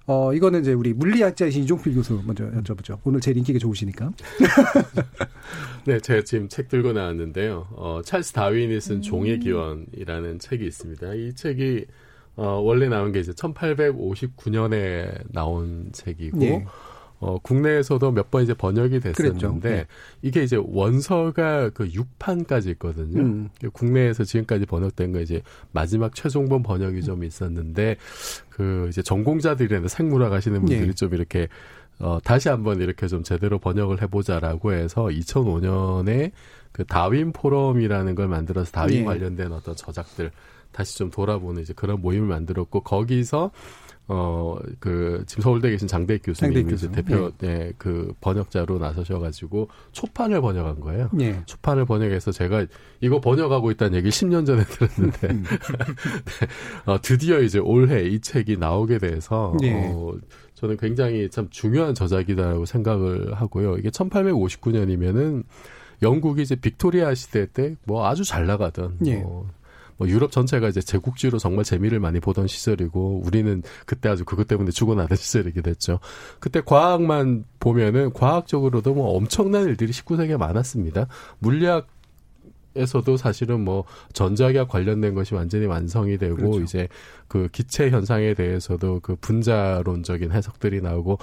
[0.08, 2.98] 어, 이거는 이제 우리 물리학자이신 이종필 교수 먼저 여쭤보죠.
[3.04, 4.10] 오늘 제일 인기가 좋으시니까.
[5.84, 7.68] 네, 제가 지금 책 들고 나왔는데요.
[7.72, 9.02] 어, 찰스 다윈이 쓴 음.
[9.02, 11.12] 종의 기원이라는 책이 있습니다.
[11.12, 11.84] 이 책이
[12.36, 16.64] 어, 원래 나온 게 이제 1859년에 나온 책이고, 네.
[17.20, 19.86] 어, 국내에서도 몇 번 이제 번역이 됐었는데 네.
[20.22, 23.20] 이게 이제 원서가 그 6판까지 있거든요.
[23.20, 23.48] 음.
[23.72, 25.42] 국내에서 지금까지 번역된 거 이제
[25.72, 27.96] 마지막 최종본 번역이 좀 있었는데
[28.50, 30.92] 그 이제 전공자들이나 생물학 하시는 분들이 네.
[30.92, 31.48] 좀 이렇게
[32.00, 36.30] 어, 다시 한번 이렇게 좀 제대로 번역을 해보자라고 해서 2005년에
[36.72, 39.04] 그 다윈 포럼이라는 걸 만들어서 다윈 네.
[39.04, 40.30] 관련된 어떤 저작들
[40.70, 43.50] 다시 좀 돌아보는 이제 그런 모임을 만들었고 거기서
[44.10, 46.90] 어, 그, 지금 서울대에 계신 장대익 교수님이 장대익 교수.
[46.90, 47.58] 대표, 네.
[47.58, 47.72] 네.
[47.76, 51.10] 그 번역자로 나서셔가지고 초판을 번역한 거예요.
[51.12, 51.42] 네.
[51.44, 52.66] 초판을 번역해서 제가
[53.00, 55.44] 이거 번역하고 있다는 얘기 10년 전에 들었는데, 음.
[55.44, 55.56] 네.
[56.90, 59.92] 어, 드디어 이제 올해 이 책이 나오게 돼서, 네.
[59.94, 60.14] 어,
[60.54, 63.76] 저는 굉장히 참 중요한 저작이다라고 생각을 하고요.
[63.76, 65.44] 이게 1859년이면은
[66.02, 69.16] 영국이 이제 빅토리아 시대 때 뭐 아주 잘 나가던, 네.
[69.16, 69.48] 뭐
[69.98, 74.70] 뭐 유럽 전체가 이제 제국주의로 정말 재미를 많이 보던 시절이고 우리는 그때 아주 그것 때문에
[74.70, 75.98] 죽어나던 시절이기도 했죠.
[76.40, 81.08] 그때 과학만 보면은 과학적으로도 뭐 엄청난 일들이 19세기에 많았습니다.
[81.40, 81.88] 물리학
[82.76, 86.60] 에서도 사실은 뭐 전자기학 관련된 것이 완전히 완성이 되고 그렇죠.
[86.60, 86.88] 이제
[87.26, 91.18] 그 기체 현상에 대해서도 그 분자론적인 해석들이 나오고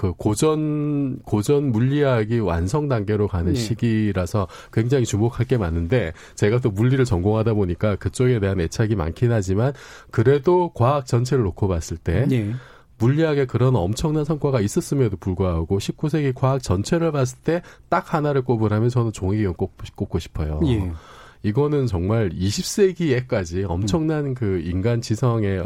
[0.00, 3.58] 그 고전 고전 물리학이 완성 단계로 가는 네.
[3.58, 9.74] 시기라서 굉장히 주목할 게 많은데 제가 또 물리를 전공하다 보니까 그쪽에 대한 애착이 많긴 하지만
[10.10, 12.50] 그래도 과학 전체를 놓고 봤을 때 네.
[12.96, 19.12] 물리학에 그런 엄청난 성과가 있었음에도 불구하고 19세기 과학 전체를 봤을 때 딱 하나를 꼽으라면 저는
[19.54, 20.60] 꼽, 꼽고 싶어요.
[20.64, 20.90] 예.
[21.42, 24.34] 이거는 정말 20세기에까지 엄청난 음.
[24.34, 25.60] 그 인간 지성에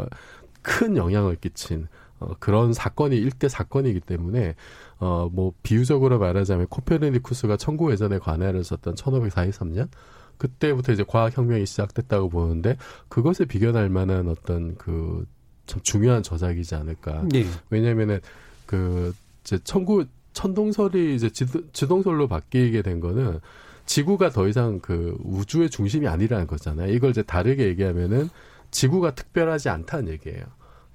[0.61, 1.87] 큰 영향을 끼친
[2.19, 4.55] 어, 그런 사건이 일대 사건이기 때문에
[4.99, 9.89] 어, 뭐 비유적으로 말하자면 코페르니쿠스가 천구 회전의 관해를 썼던 1543년
[10.37, 12.77] 그때부터 이제 과학 혁명이 시작됐다고 보는데
[13.09, 15.25] 그것에 비견할 만한 어떤 그
[15.65, 17.23] 참 중요한 저작이지 않을까.
[17.31, 17.45] 네.
[17.69, 18.19] 왜냐면은
[18.65, 19.13] 그
[19.43, 23.39] 이제 천구 천동설이 이제 지동설로 바뀌게 된 거는
[23.85, 26.91] 지구가 더 이상 그 우주의 중심이 아니라는 거잖아요.
[26.91, 28.29] 이걸 이제 다르게 얘기하면은
[28.71, 30.43] 지구가 특별하지 않다는 얘기예요.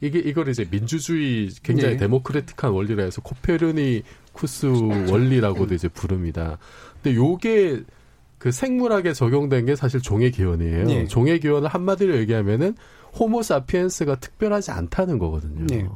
[0.01, 2.01] 이게 이걸 이제 민주주의 굉장히 네.
[2.01, 4.67] 데모크래틱한 원리라 해서 코페르니쿠스
[5.11, 6.59] 원리라고도 이제 부릅니다.
[7.03, 7.83] 근데 요게
[8.39, 10.85] 그 생물학에 적용된 게 사실 종의 기원이에요.
[10.85, 11.07] 네.
[11.07, 12.75] 종의 기원을 한마디로 얘기하면은
[13.19, 15.67] 호모 사피엔스가 특별하지 않다는 거거든요.
[15.67, 15.87] 네.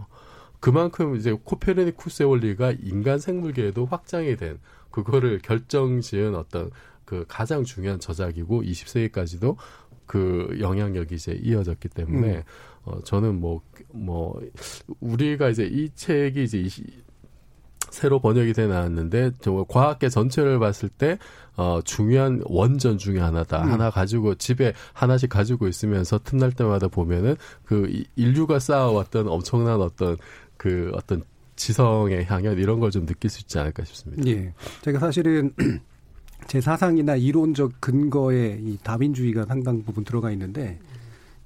[0.60, 4.58] 그만큼 이제 코페르니쿠스의 원리가 인간 생물계에도 확장이 된
[4.90, 6.70] 그거를 결정지은 어떤
[7.04, 9.56] 그 가장 중요한 저작이고 20세기까지도
[10.06, 12.42] 그 영향력이 이제 이어졌기 때문에 음.
[12.84, 13.62] 어 저는 뭐
[13.94, 14.40] 뭐뭐
[15.00, 16.68] 우리가 이제 이 책이 이제 이
[17.90, 21.16] 새로 번역이 돼 나왔는데 정말 과학계 전체를 봤을 때
[21.56, 23.62] 어, 중요한 원전 중에 하나다.
[23.62, 23.70] 음.
[23.72, 30.16] 하나 가지고 집에 하나씩 가지고 있으면서 틈날 때마다 보면은 그 인류가 쌓아왔던 엄청난 어떤
[30.56, 31.22] 그 어떤
[31.54, 34.24] 지성의 향연 이런 걸 좀 느낄 수 있지 않을까 싶습니다.
[34.26, 34.52] 예.
[34.82, 35.52] 제가 사실은
[36.48, 40.80] 제 사상이나 이론적 근거에 이 다민주의가 상당 부분 들어가 있는데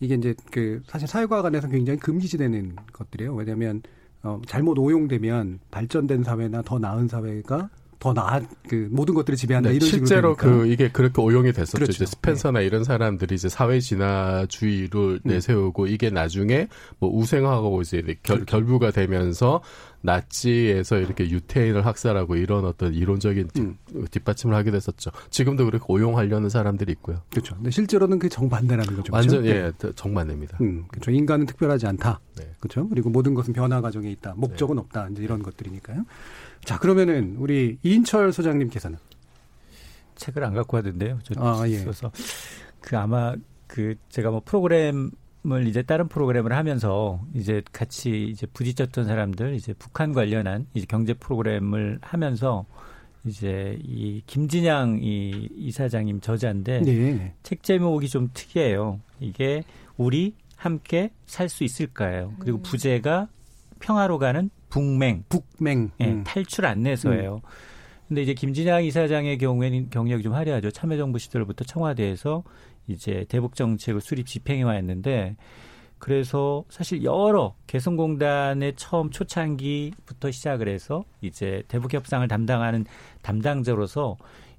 [0.00, 3.34] 이게 이제 그 사실 사회과학 안에서 굉장히 금기시되는 것들이에요.
[3.34, 3.82] 왜냐하면
[4.22, 9.76] 어, 잘못 오용되면 발전된 사회나 더 나은 사회가 더 나은 그 모든 것들을 지배한다 네,
[9.76, 11.78] 이런 실제로 그 이게 그렇게 오용이 됐었죠.
[11.78, 11.90] 그렇죠.
[11.92, 12.66] 이제 스펜서나 네.
[12.66, 15.20] 이런 사람들이 이제 사회 진화주의를 음.
[15.24, 16.68] 내세우고 이게 나중에
[17.00, 18.44] 뭐 우생하고 이제 결, 그렇죠.
[18.44, 19.62] 결부가 되면서
[20.00, 23.78] 나치에서 이렇게 유태인을 학살하고 이런 어떤 이론적인 뒷, 음.
[24.10, 25.10] 뒷받침을 하게 됐었죠.
[25.30, 27.22] 지금도 그렇게 오용하려는 사람들이 있고요.
[27.30, 27.56] 그렇죠.
[27.56, 29.12] 근데 실제로는 그 정반대라는 거죠.
[29.12, 29.58] 완전 그렇죠?
[29.58, 29.92] 예, 네.
[29.94, 30.58] 정반대입니다.
[30.60, 31.10] 음, 그렇죠.
[31.10, 32.20] 인간은 특별하지 않다.
[32.36, 32.50] 네.
[32.60, 32.88] 그렇죠.
[32.88, 34.34] 그리고 모든 것은 변화 과정에 있다.
[34.36, 34.80] 목적은 네.
[34.80, 35.08] 없다.
[35.08, 36.04] 이제 이런 것들이니까요.
[36.64, 38.98] 자, 그러면은 우리 이인철 소장님께서는
[40.16, 41.18] 책을 안 갖고 왔는데요.
[41.22, 41.78] 저 아, 예.
[41.78, 42.10] 써서
[42.80, 43.34] 그 아마
[43.66, 45.10] 그 제가 뭐 프로그램
[45.52, 51.14] 을 이제 다른 프로그램을 하면서 이제 같이 이제 부딪혔던 사람들 이제 북한 관련한 이제 경제
[51.14, 52.66] 프로그램을 하면서
[53.24, 57.34] 이제 이 김진양 이 이사장님 저자인데 네.
[57.42, 59.00] 책 제목이 좀 특이해요.
[59.20, 59.64] 이게
[59.96, 62.32] 우리 함께 살 수 있을까요?
[62.38, 62.62] 그리고 음.
[62.62, 63.28] 부제가
[63.80, 66.24] 평화로 가는 북맹, 북맹 예, 음.
[66.24, 67.36] 탈출 안내서예요.
[67.36, 67.40] 음.
[68.08, 70.70] 근데 이제 김진양 이사장의 경우에는 경력이 좀 화려하죠.
[70.70, 72.42] 참여정부 시절부터 청와대에서
[72.88, 75.36] 이제 대북 정책을 수립 집행해 왔는데
[75.98, 82.84] 그래서 사실 여러 개성공단의 처음 초창기부터 시작을 해서 이제 대북 협상을 담당하는
[83.22, 84.16] 담당자로서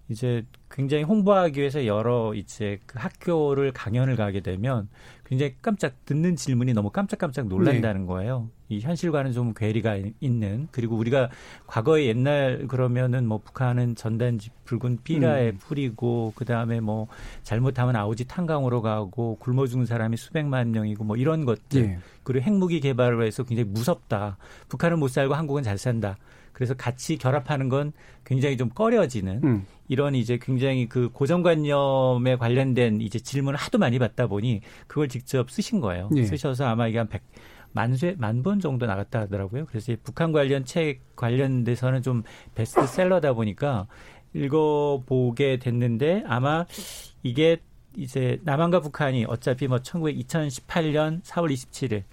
[0.10, 4.90] 이제 굉장히 홍보하기 위해서 여러 이제 그 학교를 강연을 가게 되면
[5.30, 8.08] 굉장히 깜짝 듣는 질문이 너무 깜짝깜짝 놀란다는 네.
[8.08, 8.50] 거예요.
[8.68, 11.30] 이 현실과는 좀 괴리가 있는 그리고 우리가
[11.68, 15.58] 과거에 옛날 그러면은 뭐 북한은 전단지 붉은 삐라에 음.
[15.60, 17.08] 뿌리고 그 다음에 뭐
[17.44, 22.00] 잘못하면 아우지 탄강으로 가고 굶어 죽는 사람이 수백만 명이고 뭐 이런 것들 네.
[22.24, 24.38] 그리고 핵무기 개발을 해서 굉장히 무섭다.
[24.68, 26.18] 북한은 못 살고 한국은 잘 산다.
[26.60, 27.94] 그래서 같이 결합하는 건
[28.26, 29.66] 굉장히 좀 꺼려지는 음.
[29.88, 35.80] 이런 이제 굉장히 그 고정관념에 관련된 이제 질문을 하도 많이 받다 보니 그걸 직접 쓰신
[35.80, 36.10] 거예요.
[36.18, 36.26] 예.
[36.26, 37.22] 쓰셔서 아마 이게 한 100,
[37.72, 39.68] 만쇄 만번 정도 나갔다 하더라고요.
[39.68, 42.24] 그래서 북한 관련 책 관련돼서는 좀
[42.56, 43.88] 베스트셀러다 보니까
[44.34, 46.66] 읽어보게 됐는데 아마
[47.24, 47.62] 이게
[47.96, 52.04] 이제 남한과 북한이 어차피 뭐 19 2018년 4월 27일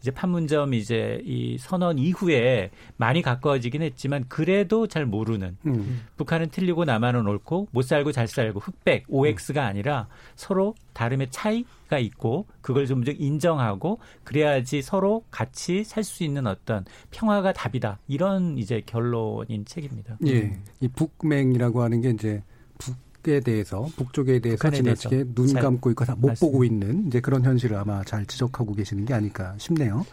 [0.00, 6.02] 이제 판문점 이제 이 선언 이후에 많이 가까워지긴 했지만 그래도 잘 모르는 음.
[6.16, 12.46] 북한은 틀리고 남한은 옳고 못 살고 잘 살고 흑백 OX가 아니라 서로 다름의 차이가 있고
[12.60, 19.64] 그걸 좀더 인정하고 그래야지 서로 같이 살 수 있는 어떤 평화가 답이다 이런 이제 결론인
[19.64, 20.16] 책입니다.
[20.26, 22.42] 예, 이 북맹이라고 하는 게 이제
[22.78, 22.96] 북
[23.28, 26.40] 에 대해서 북쪽에 대해서 지나치게 눈 감고 있고 못.
[26.40, 30.06] 보고 있는 이제 그런 현실을 아마 잘 지적하고 계시는 게 아닐까 싶네요.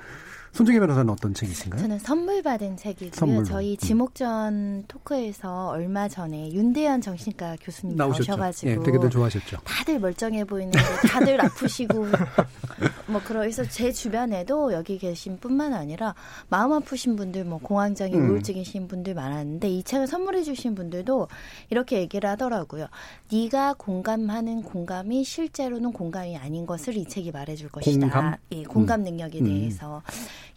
[0.53, 1.81] 손정희 변호사는 어떤 책이신가요?
[1.81, 3.11] 저는 선물 받은 책이고요.
[3.13, 3.43] 선물로.
[3.43, 3.77] 저희 음.
[3.77, 8.31] 지목전 토크에서 얼마 전에 윤대현 정신과 교수님 나오셨죠.
[8.31, 9.57] 나오셔가지고 예, 되게들 좋아하셨죠.
[9.63, 10.79] 다들 멀쩡해 보이는데
[11.09, 12.07] 다들 아프시고
[13.07, 16.15] 뭐 그래서 제 주변에도 여기 계신 뿐만 아니라
[16.49, 18.29] 마음 아프신 분들 뭐 공황장애 음.
[18.31, 21.27] 우울증이신 분들 많았는데 이 책을 선물해 주신 분들도
[21.69, 22.87] 이렇게 얘기를 하더라고요.
[23.31, 27.99] 네가 공감하는 공감이 실제로는 공감이 아닌 것을 이 책이 말해줄 것이다.
[27.99, 28.35] 공감?
[28.51, 29.03] 예, 공감 음.
[29.05, 29.45] 능력에 음.
[29.45, 30.01] 대해서.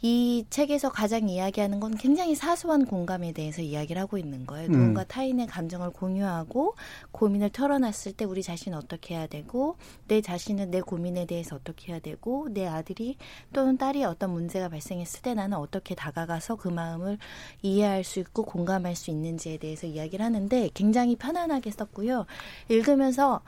[0.02, 4.68] 이 책에서 가장 이야기하는 건 굉장히 사소한 공감에 대해서 이야기를 하고 있는 거예요.
[4.68, 4.72] 음.
[4.72, 6.74] 누군가 타인의 감정을 공유하고
[7.12, 9.76] 고민을 털어놨을 때 우리 자신은 어떻게 해야 되고
[10.08, 13.16] 내 자신은 내 고민에 대해서 어떻게 해야 되고 내 아들이
[13.52, 17.18] 또는 딸이 어떤 문제가 발생했을 때 나는 어떻게 다가가서 그 마음을
[17.60, 22.24] 이해할 수 있고 공감할 수 있는지에 대해서 이야기를 하는데 굉장히 편안하게 썼고요.
[22.68, 23.42] 읽으면서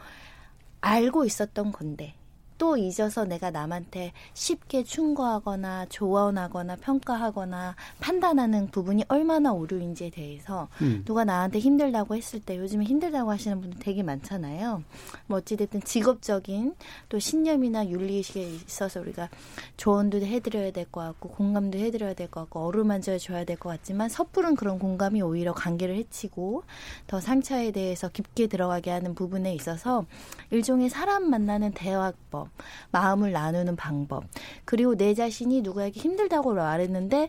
[0.83, 2.15] 알고 있었던 건데
[2.63, 11.03] 또 잊어서 내가 남한테 쉽게 충고하거나 조언하거나 평가하거나 판단하는 부분이 얼마나 오류인지에 대해서 음.
[11.05, 14.85] 누가 나한테 힘들다고 했을 때 요즘에 힘들다고 하시는 분들 되게 많잖아요.
[15.27, 16.77] 뭐 어찌됐든 직업적인
[17.09, 19.29] 또 신념이나 윤리의식에 있어서 우리가
[19.77, 24.09] 조언도 해드려야 될 것 같고 공감도 해드려야 될 것 같고 어루만져 줘야 될 것 같지만
[24.09, 26.63] 섣부른 그런 공감이 오히려 관계를 해치고
[27.09, 30.07] 더 상처에 대해서 깊게 들어가게 하는 부분에 있어서
[30.53, 32.52] 일종의 사람 만나는 대화법
[32.91, 34.25] 마음을 나누는 방법,
[34.65, 37.29] 그리고 내 자신이 누구에게 힘들다고 말했는데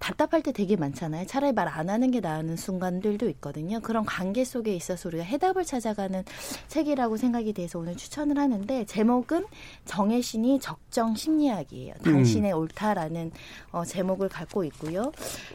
[0.00, 1.24] 답답할 때 되게 많잖아요.
[1.26, 3.80] 차라리 말 안 하는 게 나은 순간들도 있거든요.
[3.80, 6.22] 그런 관계 속에 있어서 우리가 해답을 찾아가는
[6.68, 9.46] 책이라고 생각이 돼서 오늘 추천을 하는데 제목은
[9.86, 11.94] 정혜신이 적정 심리학이에요.
[12.04, 12.58] 당신의 음.
[12.58, 13.30] 옳다라는
[13.70, 15.10] 어, 제목을 갖고 있고요.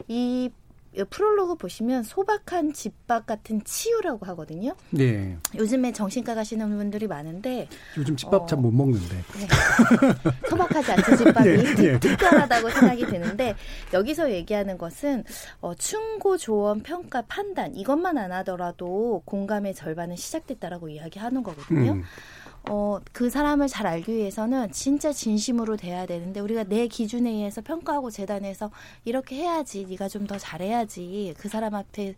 [0.08, 0.50] 이
[1.08, 4.74] 프롤로그 보시면 소박한 집밥 같은 치유라고 하거든요.
[4.90, 5.36] 네.
[5.54, 9.46] 요즘에 정신과 가시는 분들이 많은데 요즘 집밥 어, 잘못 먹는데 네.
[10.50, 12.00] 소박하지 않죠 집밥이 네, 네.
[12.00, 13.54] 특별하다고 생각이 드는데
[13.92, 15.24] 여기서 얘기하는 것은
[15.60, 21.92] 어, 충고 조언 평가 판단 이것만 안 하더라도 공감의 절반은 시작됐다라고 이야기하는 거거든요.
[21.92, 22.04] 음.
[22.72, 28.12] 어, 그 사람을 잘 알기 위해서는 진짜 진심으로 돼야 되는데 우리가 내 기준에 의해서 평가하고
[28.12, 28.70] 재단해서
[29.04, 32.14] 이렇게 해야지 네가 좀 더 잘해야지 그 사람 앞에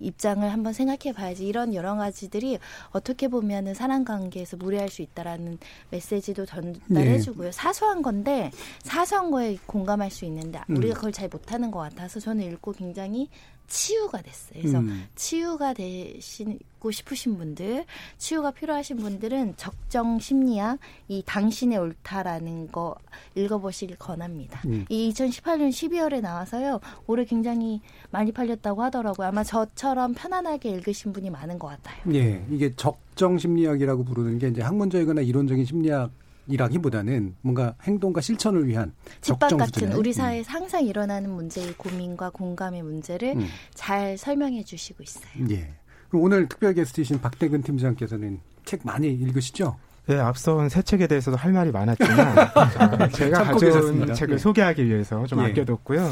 [0.00, 2.58] 입장을 한번 생각해 봐야지 이런 여러 가지들이
[2.90, 5.58] 어떻게 보면은 사람 관계에서 무례할 수 있다라는
[5.90, 7.46] 메시지도 전달해 주고요.
[7.46, 7.52] 네.
[7.52, 8.50] 사소한 건데
[8.82, 10.96] 사소한 거에 공감할 수 있는데 우리가 음.
[10.96, 13.30] 그걸 잘 못하는 것 같아서 저는 읽고 굉장히
[13.68, 14.60] 치유가 됐어요.
[14.60, 15.06] 그래서 음.
[15.14, 17.84] 치유가 되시고 싶으신 분들,
[18.18, 22.96] 치유가 필요하신 분들은 적정 심리학 이 당신의 옳다라는 거
[23.34, 24.60] 읽어보시길 권합니다.
[24.66, 24.84] 음.
[24.88, 26.80] 이 2018년 12월에 나와서요.
[27.06, 29.26] 올해 굉장히 많이 팔렸다고 하더라고요.
[29.26, 31.96] 아마 저처럼 편안하게 읽으신 분이 많은 것 같아요.
[32.14, 36.10] 예, 이게 적정 심리학이라고 부르는 게 이제 학문적이거나 이론적인 심리학
[36.46, 40.62] 이라기보다는 뭔가 행동과 실천을 위한 집밥 같은 우리 사회에서 음.
[40.62, 43.46] 항상 일어나는 문제의 고민과 공감의 문제를 음.
[43.74, 45.32] 잘 설명해 주시고 있어요.
[45.50, 45.72] 예.
[46.08, 49.76] 그럼 오늘 특별 게스트이신 박대근 팀장께서는 책 많이 읽으시죠?
[50.06, 52.36] 네, 앞선 새 책에 대해서도 할 말이 많았지만
[53.12, 54.14] 제가 가져온 계셨습니다.
[54.14, 54.38] 책을 예.
[54.38, 55.50] 소개하기 위해서 좀 예.
[55.50, 56.10] 아껴뒀고요.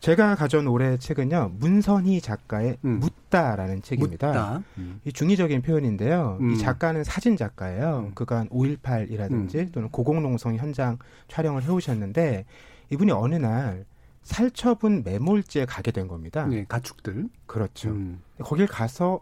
[0.00, 3.00] 제가 가져온 올해 책은요 문선희 작가의 음.
[3.00, 4.28] 묻다라는 책입니다.
[4.28, 4.62] 묻다.
[4.78, 5.00] 음.
[5.04, 6.38] 이 중의적인 표현인데요.
[6.40, 6.50] 음.
[6.52, 8.06] 이 작가는 사진 작가예요.
[8.08, 8.14] 음.
[8.14, 9.68] 그간 5.18이라든지 음.
[9.72, 12.44] 또는 고공농성 현장 촬영을 해오셨는데
[12.90, 13.84] 이분이 어느 날
[14.22, 16.46] 살처분 매몰지에 가게 된 겁니다.
[16.46, 17.28] 네, 가축들.
[17.46, 17.90] 그렇죠.
[17.90, 18.20] 음.
[18.40, 19.20] 거길 가서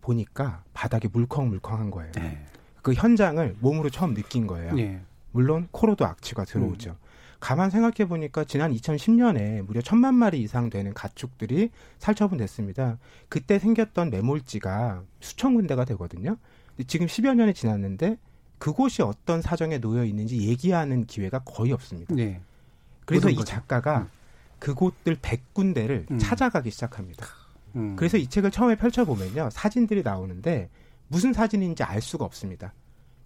[0.00, 2.12] 보니까 바닥이 물컹물컹한 거예요.
[2.12, 2.44] 네.
[2.82, 4.74] 그 현장을 몸으로 처음 느낀 거예요.
[4.74, 5.00] 네.
[5.32, 6.96] 물론 코로도 악취가 들어오죠.
[7.44, 11.68] 가만 생각해 보니까 지난 2010년에 무려 천만 마리 이상 되는 가축들이
[11.98, 12.96] 살처분됐습니다.
[13.28, 16.38] 그때 생겼던 매몰지가 수천 군데가 되거든요.
[16.86, 18.16] 지금 10여 년이 지났는데
[18.56, 22.14] 그곳이 어떤 사정에 놓여 있는지 얘기하는 기회가 거의 없습니다.
[22.14, 22.40] 네.
[23.04, 24.08] 그래서 이 작가가 음.
[24.58, 26.18] 그곳들 100군데를 음.
[26.18, 27.26] 찾아가기 시작합니다.
[27.76, 27.94] 음.
[27.96, 29.50] 그래서 이 책을 처음에 펼쳐보면요.
[29.52, 30.70] 사진들이 나오는데
[31.08, 32.72] 무슨 사진인지 알 수가 없습니다.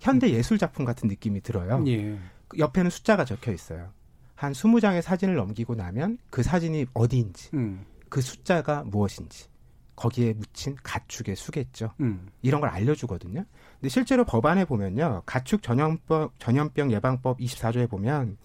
[0.00, 1.84] 현대 예술 작품 같은 느낌이 들어요.
[1.86, 2.18] 예.
[2.58, 3.96] 옆에는 숫자가 적혀 있어요.
[4.38, 7.84] 한 20장의 사진을 넘기고 나면 그 사진이 어디인지, 음.
[8.08, 9.48] 그 숫자가 무엇인지,
[9.96, 11.92] 거기에 묻힌 가축의 수겠죠.
[12.00, 12.28] 음.
[12.40, 13.44] 이런 걸 알려주거든요.
[13.80, 15.24] 근데 실제로 법안에 보면요.
[15.26, 18.36] 가축 전염법, 전염병 예방법 24조에 보면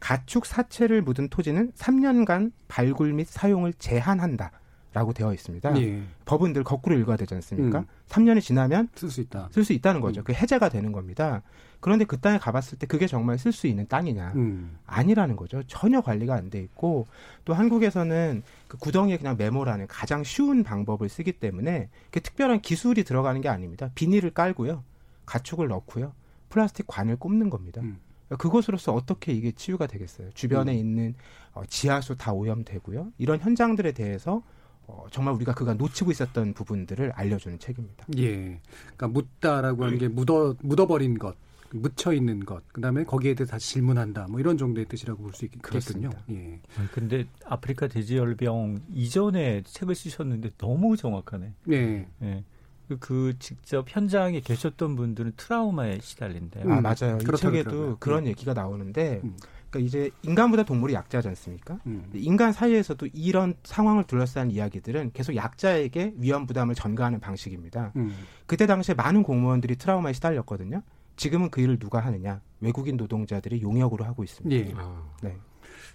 [0.00, 4.52] 가축 사체를 묻은 토지는 3년간 발굴 및 사용을 제한한다.
[4.94, 5.80] 라고 되어 있습니다.
[5.82, 6.02] 예.
[6.24, 7.80] 법은 늘 거꾸로 읽어야 되지 않습니까?
[7.80, 7.86] 음.
[8.08, 9.48] 3년이 지나면 쓸 수 있다.
[9.52, 10.22] 쓸 수 있다는 거죠.
[10.22, 10.24] 음.
[10.24, 11.42] 그 해제가 되는 겁니다.
[11.80, 14.32] 그런데 그 땅에 가봤을 때 그게 정말 쓸 수 있는 땅이냐?
[14.34, 14.78] 음.
[14.86, 15.62] 아니라는 거죠.
[15.66, 17.06] 전혀 관리가 안 돼 있고
[17.44, 23.40] 또 한국에서는 그 구덩이에 그냥 메모라는 가장 쉬운 방법을 쓰기 때문에 그 특별한 기술이 들어가는
[23.42, 23.90] 게 아닙니다.
[23.94, 24.82] 비닐을 깔고요,
[25.26, 26.12] 가축을 넣고요,
[26.48, 27.82] 플라스틱 관을 꼽는 겁니다.
[27.82, 27.98] 음.
[28.38, 30.30] 그것으로서 어떻게 이게 치유가 되겠어요?
[30.32, 30.78] 주변에 음.
[30.78, 31.14] 있는
[31.52, 33.12] 어, 지하수 다 오염되고요.
[33.18, 34.42] 이런 현장들에 대해서
[34.88, 38.06] 어, 정말 우리가 그가 놓치고 있었던 부분들을 알려주는 책입니다.
[38.16, 38.60] 예.
[38.96, 41.36] 그러니까 묻다라고 하는 게 묻어, 묻어버린 것,
[41.72, 45.44] 묻혀 있는 것, 그 다음에 거기에 대해 다시 질문한다, 뭐 이런 정도의 뜻이라고 볼 수
[45.44, 46.10] 있겠군요.
[46.30, 46.58] 예.
[46.78, 51.52] 아, 근데 아프리카 돼지열병 이전에 책을 쓰셨는데 너무 정확하네.
[51.70, 52.06] 예.
[52.22, 52.44] 예.
[52.88, 56.72] 그, 그 직접 현장에 계셨던 분들은 트라우마에 시달린대요.
[56.72, 57.18] 아, 맞아요.
[57.20, 58.28] 이 책에도 그런 음.
[58.28, 59.36] 얘기가 나오는데, 음.
[59.70, 61.78] 그러니까 이제 인간보다 동물이 약자지 않습니까?
[61.86, 62.10] 음.
[62.14, 67.92] 인간 사이에서도 이런 상황을 둘러싼 이야기들은 계속 약자에게 위험 부담을 전가하는 방식입니다.
[67.96, 68.14] 음.
[68.46, 70.82] 그때 당시에 많은 공무원들이 트라우마에 시달렸거든요.
[71.16, 72.40] 지금은 그 일을 누가 하느냐?
[72.60, 74.56] 외국인 노동자들이 용역으로 하고 있습니다.
[74.56, 74.72] 예.
[74.76, 75.02] 아.
[75.22, 75.36] 네.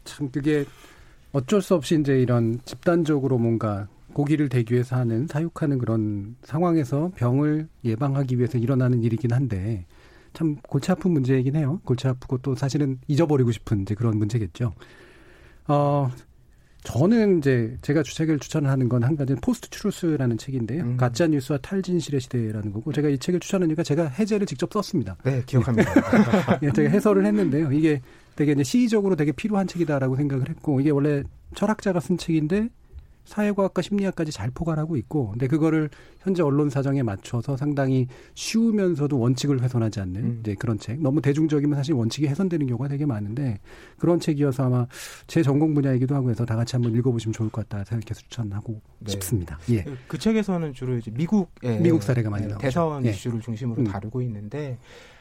[0.03, 0.65] 참 그게
[1.31, 7.67] 어쩔 수 없이 이제 이런 집단적으로 뭔가 고기를 대기 위해서 하는 사육하는 그런 상황에서 병을
[7.83, 9.85] 예방하기 위해서 일어나는 일이긴 한데
[10.33, 11.79] 참 골치 아픈 문제이긴 해요.
[11.85, 14.73] 골치 아프고 또 사실은 잊어버리고 싶은 이제 그런 문제겠죠.
[15.67, 16.09] 어,
[16.83, 20.83] 저는 이제 제가 주책을 추천하는 건 한 가지는 Post Truth라는 책인데요.
[20.83, 20.97] 음.
[20.97, 25.15] 가짜 뉴스와 탈진실의 시대라는 거고 제가 이 책을 추천한 이유가 제가 해제를 직접 썼습니다.
[25.23, 25.91] 네, 기억합니다.
[26.63, 27.71] 예, 제가 해설을 했는데요.
[27.71, 28.01] 이게
[28.35, 31.23] 되게 이제 시의적으로 되게 필요한 책이다라고 생각을 했고 이게 원래
[31.55, 32.69] 철학자가 쓴 책인데
[33.25, 40.01] 사회과학과 심리학까지 잘 포괄하고 있고, 근데 그거를 현재 언론 사정에 맞춰서 상당히 쉬우면서도 원칙을 훼손하지
[40.01, 40.37] 않는 음.
[40.41, 41.01] 이제 그런 책.
[41.01, 43.59] 너무 대중적이면 사실 원칙이 훼손되는 경우가 되게 많은데
[43.97, 44.87] 그런 책이어서 아마
[45.27, 49.11] 제 전공 분야이기도 하고 해서 다 같이 한번 읽어보시면 좋을 것 같다 생각해서 추천하고 네.
[49.11, 49.57] 싶습니다.
[49.69, 49.83] 예.
[49.83, 52.59] 그, 그 책에서는 주로 이제 미국의 미국 사례가 많이 나오죠.
[52.59, 53.09] 대선 예.
[53.11, 53.85] 이슈를 중심으로 음.
[53.85, 54.77] 다루고 있는데.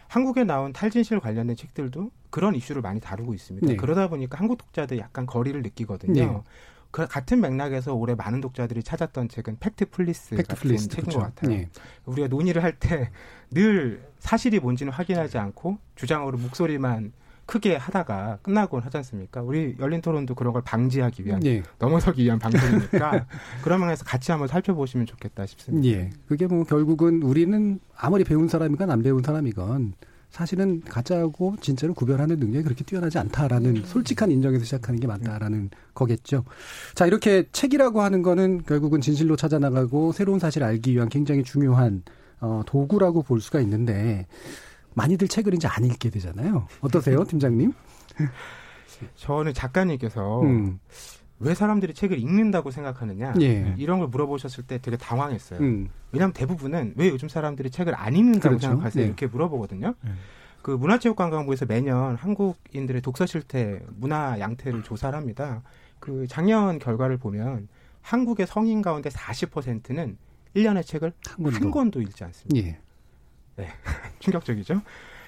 [0.08, 3.66] 한국에 나온 탈진실 관련된 책들도 그런 이슈를 많이 다루고 있습니다.
[3.66, 3.76] 네.
[3.76, 6.12] 그러다 보니까 한국 독자들 약간 거리를 느끼거든요.
[6.12, 6.42] 네.
[6.92, 11.18] 그 같은 맥락에서 올해 많은 독자들이 찾았던 책은 Factfulness Fact 같은 fulness, 책인 그렇죠.
[11.18, 11.50] 것 같아요.
[11.56, 11.68] 네.
[12.06, 13.10] 우리가 논의를 할 때
[13.50, 17.12] 늘 사실이 뭔지는 확인하지 않고 주장으로 목소리만
[17.44, 19.42] 크게 하다가 끝나곤 하지 않습니까?
[19.42, 21.62] 우리 열린 토론도 그런 걸 방지하기 위한 네.
[21.78, 23.26] 넘어서기 위한 방송이니까
[23.62, 25.86] 그런 면에서 같이 한번 살펴보시면 좋겠다 싶습니다.
[25.88, 26.10] 예.
[26.28, 29.94] 그게 뭐 결국은 우리는 아무리 배운 사람이건 안 배운 사람이건
[30.32, 33.82] 사실은 가짜하고 진짜를 구별하는 능력이 그렇게 뛰어나지 않다라는 음.
[33.84, 36.44] 솔직한 인정에서 시작하는 게 맞다라는 거겠죠.
[36.94, 42.02] 자, 이렇게 책이라고 하는 거는 결국은 진실로 찾아나가고 새로운 사실을 알기 위한 굉장히 중요한
[42.40, 44.26] 어, 도구라고 볼 수가 있는데
[44.94, 46.66] 많이들 책을 이제 안 읽게 되잖아요.
[46.80, 47.74] 어떠세요, 팀장님?
[49.16, 50.80] 저는 작가님께서 음.
[51.42, 53.74] 왜 사람들이 책을 읽는다고 생각하느냐 예.
[53.76, 55.60] 이런 걸 물어보셨을 때 되게 당황했어요.
[55.60, 55.88] 음.
[56.12, 58.68] 왜냐하면 대부분은 왜 요즘 사람들이 책을 안 읽는다고 그렇죠.
[58.68, 59.02] 생각하세요?
[59.02, 59.06] 네.
[59.06, 59.94] 이렇게 물어보거든요.
[60.00, 60.10] 네.
[60.62, 65.62] 그 문화체육관광부에서 매년 한국인들의 독서 실태, 문화 양태를 조사를 합니다.
[65.98, 67.68] 그 작년 결과를 보면
[68.00, 70.16] 한국의 성인 가운데 40%는
[70.54, 72.68] 1년의 책을 한 권도, 한 권도 읽지 않습니다.
[72.68, 72.78] 예.
[73.56, 73.68] 네.
[74.20, 74.80] 충격적이죠.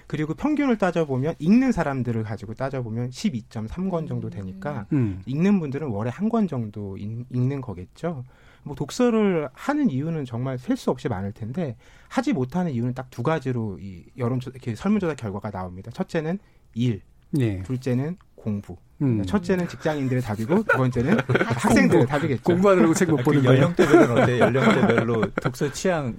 [0.07, 5.23] 그리고 평균을 따져보면 읽는 사람들을 가지고 따져보면 12.3권 정도 되니까 음.
[5.27, 8.25] 읽는 분들은 월에 한 권 정도 읽, 는 거겠죠.
[8.65, 11.77] 뭐 독서를 하는 이유는 정말 셀 수 없이 많을 텐데
[12.09, 15.91] 하지 못하는 이유는 딱 두 가지로 이 여론 이렇게 설문조사 결과가 나옵니다.
[15.93, 16.39] 첫째는
[16.75, 17.63] 일, 네.
[17.63, 18.77] 둘째는 공부.
[19.03, 19.23] 음.
[19.25, 22.43] 첫째는 직장인들의 답이고 두 번째는 학생들의 답이겠죠.
[22.43, 24.39] 공부하느라고 책 못 보는 그 연령대별은 어때?
[24.41, 26.15] 연령대별로 독서 취향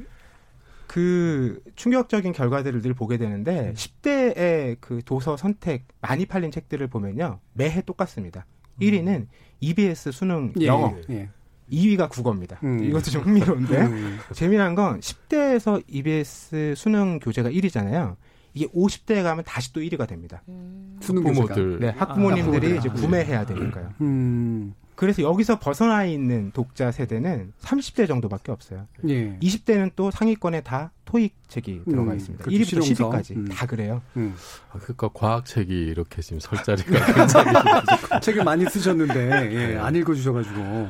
[0.96, 3.74] 그 충격적인 결과들을 늘 보게 되는데 음.
[3.74, 7.42] 10대의 그 도서 선택 많이 팔린 책들을 보면요.
[7.52, 8.46] 매해 똑같습니다.
[8.76, 8.80] 음.
[8.80, 9.28] 1위는
[9.60, 10.96] EBS 수능 예, 영어.
[11.10, 11.28] 예.
[11.70, 12.62] 2위가 국어입니다.
[12.64, 12.82] 음.
[12.82, 14.20] 이것도 좀 흥미로운데 음.
[14.32, 18.16] 재미난 건 10대에서 EBS 수능 교재가 1위잖아요.
[18.54, 20.44] 이게 50대에 가면 다시 또 1위가 됩니다.
[20.48, 20.98] 음.
[21.02, 21.56] 수능 교재가.
[21.78, 23.92] 네, 학부모님들이 아, 이제 구매해야 되니까요.
[24.00, 24.74] 음.
[24.96, 28.88] 그래서 여기서 벗어나 있는 독자 세대는 30대 정도밖에 없어요.
[29.10, 29.38] 예.
[29.40, 32.46] 20대는 또 상위권에 다 토익 책이 음, 들어가 있습니다.
[32.46, 33.46] 1위부터 10위까지 음.
[33.48, 34.02] 다 그래요.
[34.18, 34.34] 음.
[34.72, 37.52] 아, 그러니까 과학 책이 이렇게 지금 설 자리가 굉장히
[38.22, 39.78] 책을 많이 쓰셨는데 예, 네.
[39.78, 40.90] 안 읽어주셔가지고 네.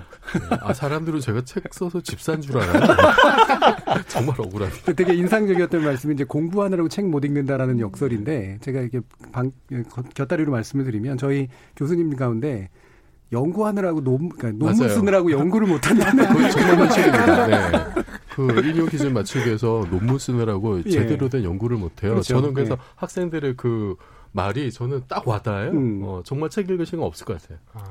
[0.61, 2.95] 아 사람들은 제가 책 써서 집 산 줄 알아요.
[4.07, 4.93] 정말 억울합니다.
[4.93, 8.99] 되게 인상적이었던 말씀이 이제 공부하느라고 책 못 읽는다라는 역설인데 제가 이렇게
[9.31, 9.51] 방,
[10.15, 12.69] 곁다리로 말씀을 드리면 저희 교수님 가운데
[13.35, 14.95] 연구하느라고 논, 그러니까 논문 맞아요.
[14.95, 17.47] 쓰느라고 연구를 못한다는 거 정말 현실입니다.
[17.47, 18.03] 네.
[18.35, 20.89] 그 일용 기준 맞추기 위해서 논문 쓰느라고 예.
[20.89, 22.11] 제대로 된 연구를 못해요.
[22.11, 22.35] 그렇죠.
[22.35, 22.81] 저는 그래서 네.
[22.95, 23.95] 학생들의 그
[24.31, 25.71] 말이 저는 딱 와닿아요.
[25.71, 26.01] 음.
[26.03, 27.57] 어, 정말 책 읽을 시간 없을 것 같아요.
[27.73, 27.83] 아,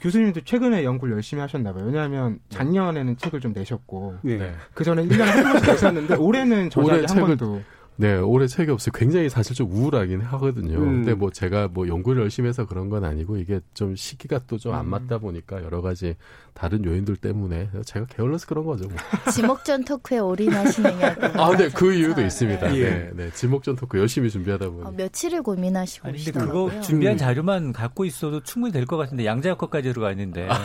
[0.00, 1.84] 교수님도 최근에 연구를 열심히 하셨나 봐요.
[1.86, 4.52] 왜냐하면 작년에는 책을 좀 내셨고 네.
[4.74, 7.62] 그 전에 1년에 한 번씩 내셨는데 올해는 저작이 한 번도
[7.96, 8.92] 네, 올해 책이 없어요.
[8.94, 10.78] 굉장히 사실 좀 우울하긴 하거든요.
[10.78, 10.84] 음.
[11.04, 14.86] 근데 뭐 제가 뭐 연구를 열심히 해서 그런 건 아니고 이게 좀 시기가 또 좀안
[14.86, 14.90] 음.
[14.90, 16.16] 맞다 보니까 여러 가지
[16.54, 18.88] 다른 요인들 때문에 제가 게을러서 그런 거죠.
[18.88, 18.96] 뭐.
[19.32, 21.42] 지목전 토크에 올인하시느냐고.
[21.42, 22.76] 아, 네, 그 이유도 있습니다.
[22.76, 22.84] 예.
[22.90, 24.84] 네, 네, 지목전 토크 열심히 준비하다 보니.
[24.86, 27.18] 어, 며칠을 고민하시고 아니, 근데 그거 준비한 음.
[27.18, 30.48] 자료만 갖고 있어도 충분히 될 것 같은데 양자역학까지 들어가 있는데.
[30.50, 30.58] 아,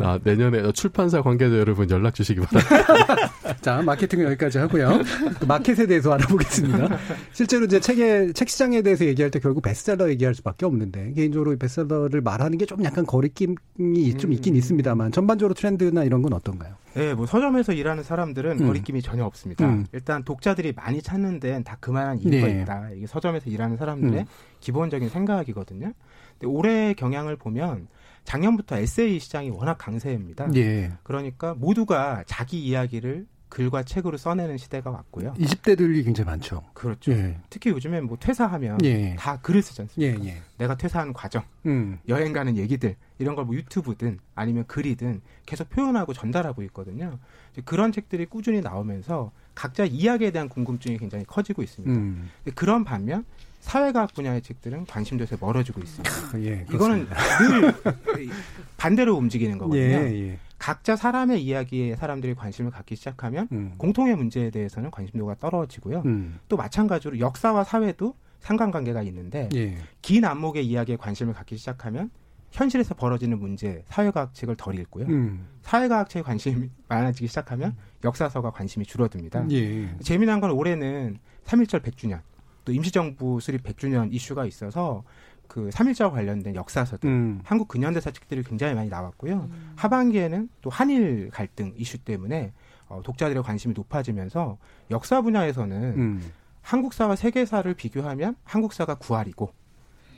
[0.00, 3.32] 아, 내년에 출판사 관계자 여러분 연락 주시기 바랍니다.
[3.60, 5.00] 자, 마케팅은 여기까지 하고요.
[5.48, 6.98] 마켓에 대해서 알아보겠습니다.
[7.32, 12.20] 실제로 이제 책의 책 시장에 대해서 얘기할 때 결국 베스트셀러 얘기할 수밖에 없는데 개인적으로 베스트셀러를
[12.20, 14.18] 말하는 게 좀 약간 거리낌이 음.
[14.18, 16.74] 좀 있긴 있습니다만 전반적으로 트렌드나 이런 건 어떤가요?
[16.94, 18.66] 네, 뭐 서점에서 일하는 사람들은 음.
[18.66, 19.64] 거리낌이 전혀 없습니다.
[19.64, 19.86] 음.
[19.92, 22.62] 일단 독자들이 많이 찾는 데는 다 그만한 이유가 네.
[22.62, 22.90] 있다.
[22.96, 24.26] 이게 서점에서 일하는 사람들의 음.
[24.60, 25.92] 기본적인 생각이거든요.
[26.38, 27.86] 근데 올해 경향을 보면
[28.24, 30.48] 작년부터 에세이 시장이 워낙 강세입니다.
[30.56, 30.90] 예.
[31.04, 35.34] 그러니까 모두가 자기 이야기를 글과 책으로 써내는 시대가 왔고요.
[35.34, 36.62] 20대들이 굉장히 많죠.
[36.74, 37.12] 그렇죠.
[37.12, 37.38] 예.
[37.48, 39.14] 특히 요즘엔 뭐 퇴사하면 예.
[39.16, 40.24] 다 글을 쓰지 않습니까?
[40.24, 40.42] 예, 예.
[40.58, 41.98] 내가 퇴사한 과정, 음.
[42.08, 47.18] 여행 가는 얘기들 이런 걸 뭐 유튜브든 아니면 글이든 계속 표현하고 전달하고 있거든요.
[47.64, 51.94] 그런 책들이 꾸준히 나오면서 각자 이야기에 대한 궁금증이 굉장히 커지고 있습니다.
[51.94, 52.28] 음.
[52.56, 53.24] 그런 반면
[53.60, 56.10] 사회과학 분야의 책들은 관심도에서 멀어지고 있습니다.
[56.10, 57.08] 아, 예, 이거는
[57.40, 57.74] 늘
[58.76, 59.82] 반대로 움직이는 거거든요.
[59.82, 60.38] 예, 예.
[60.66, 63.74] 각자 사람의 이야기에 사람들이 관심을 갖기 시작하면 음.
[63.78, 66.02] 공통의 문제에 대해서는 관심도가 떨어지고요.
[66.06, 66.40] 음.
[66.48, 69.78] 또 마찬가지로 역사와 사회도 상관관계가 있는데 예.
[70.02, 72.10] 긴 안목의 이야기에 관심을 갖기 시작하면
[72.50, 75.06] 현실에서 벌어지는 문제, 사회과학 책을 덜 읽고요.
[75.06, 75.46] 음.
[75.62, 79.48] 사회과학 책에 관심이 많아지기 시작하면 역사서가 관심이 줄어듭니다.
[79.52, 79.96] 예.
[80.00, 82.22] 재미난 건 올해는 3.1절 100주년,
[82.64, 85.04] 또 임시정부 수립 100주년 이슈가 있어서
[85.48, 87.40] 그 3.1자와 관련된 역사서들, 음.
[87.44, 89.34] 한국 근현대사 책들이 굉장히 많이 나왔고요.
[89.34, 89.72] 음.
[89.76, 92.52] 하반기에는 또 한일 갈등 이슈 때문에
[92.88, 94.58] 어, 독자들의 관심이 높아지면서
[94.90, 96.32] 역사 분야에서는 음.
[96.62, 99.52] 한국사와 세계사를 비교하면 한국사가 구할이고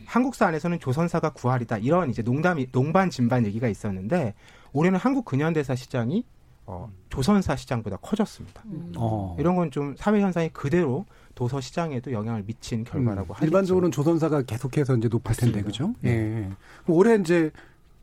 [0.06, 4.34] 한국사 안에서는 조선사가 구할이다 이런 이제 농담이 농반 진반 얘기가 있었는데
[4.72, 6.24] 올해는 한국 근현대사 시장이
[6.66, 8.62] 어, 조선사 시장보다 커졌습니다.
[8.66, 8.92] 음.
[8.96, 9.36] 어.
[9.38, 11.06] 이런 건 좀 사회 현상이 그대로
[11.38, 13.36] 도서 시장에도 영향을 미친 결과라고 음.
[13.36, 13.44] 하죠.
[13.46, 15.94] 일반적으로는 조선사가 계속해서 이제 높을 텐데 그죠?
[16.00, 16.10] 네.
[16.10, 16.50] 예.
[16.88, 17.52] 올해 이제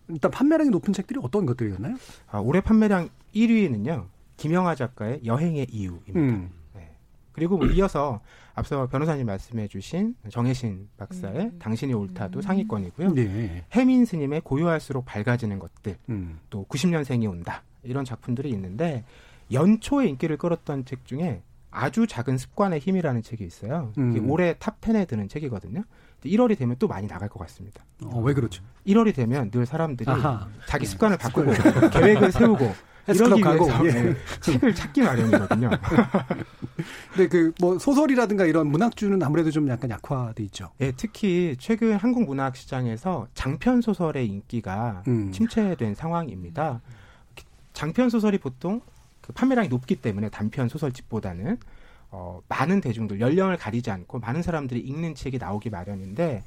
[0.07, 1.97] 일단 판매량이 높은 책들이 어떤 것들이었나요?
[2.31, 4.05] 아, 올해 판매량 1위는요.
[4.37, 6.17] 김영하 작가의 여행의 이유입니다.
[6.17, 6.49] 음.
[6.75, 6.95] 네.
[7.33, 8.21] 그리고 뭐 이어서
[8.53, 11.59] 앞서 변호사님 말씀해 주신 정혜신 박사의 음.
[11.59, 13.15] 당신이 옳다도 상위권이고요.
[13.15, 13.65] 네.
[13.73, 16.39] 혜민 스님의 고요할수록 밝아지는 것들, 음.
[16.49, 17.63] 또 90년생이 온다.
[17.83, 19.03] 이런 작품들이 있는데
[19.51, 21.41] 연초에 인기를 끌었던 책 중에
[21.75, 23.91] 아주 작은 습관의 힘이라는 책이 있어요.
[23.97, 24.29] 음.
[24.29, 25.83] 올해 top 10에 드는 책이거든요.
[26.23, 27.83] 1월이 되면 또 많이 나갈 것 같습니다.
[28.03, 28.63] 어, 왜 그렇죠?
[28.87, 30.47] 1월이 되면 늘 사람들이 아하.
[30.67, 31.51] 자기 습관을 바꾸고
[31.91, 32.73] 계획을 세우고
[33.07, 33.91] 이러기 가고, 예.
[33.91, 35.69] 네, 책을 찾기 마련이거든요.
[37.13, 40.71] 근데 그 뭐 소설이라든가 이런 문학주는 아무래도 좀 약간 약화돼 있죠.
[40.81, 45.31] 예, 특히 최근 한국 문학 시장에서 장편 소설의 인기가 음.
[45.31, 46.81] 침체된 상황입니다.
[47.73, 48.81] 장편 소설이 보통
[49.25, 51.57] 그 판매량이 높기 때문에 단편 소설집보다는
[52.11, 56.43] 어, 많은 대중들 연령을 가리지 않고 많은 사람들이 읽는 책이 나오기 마련인데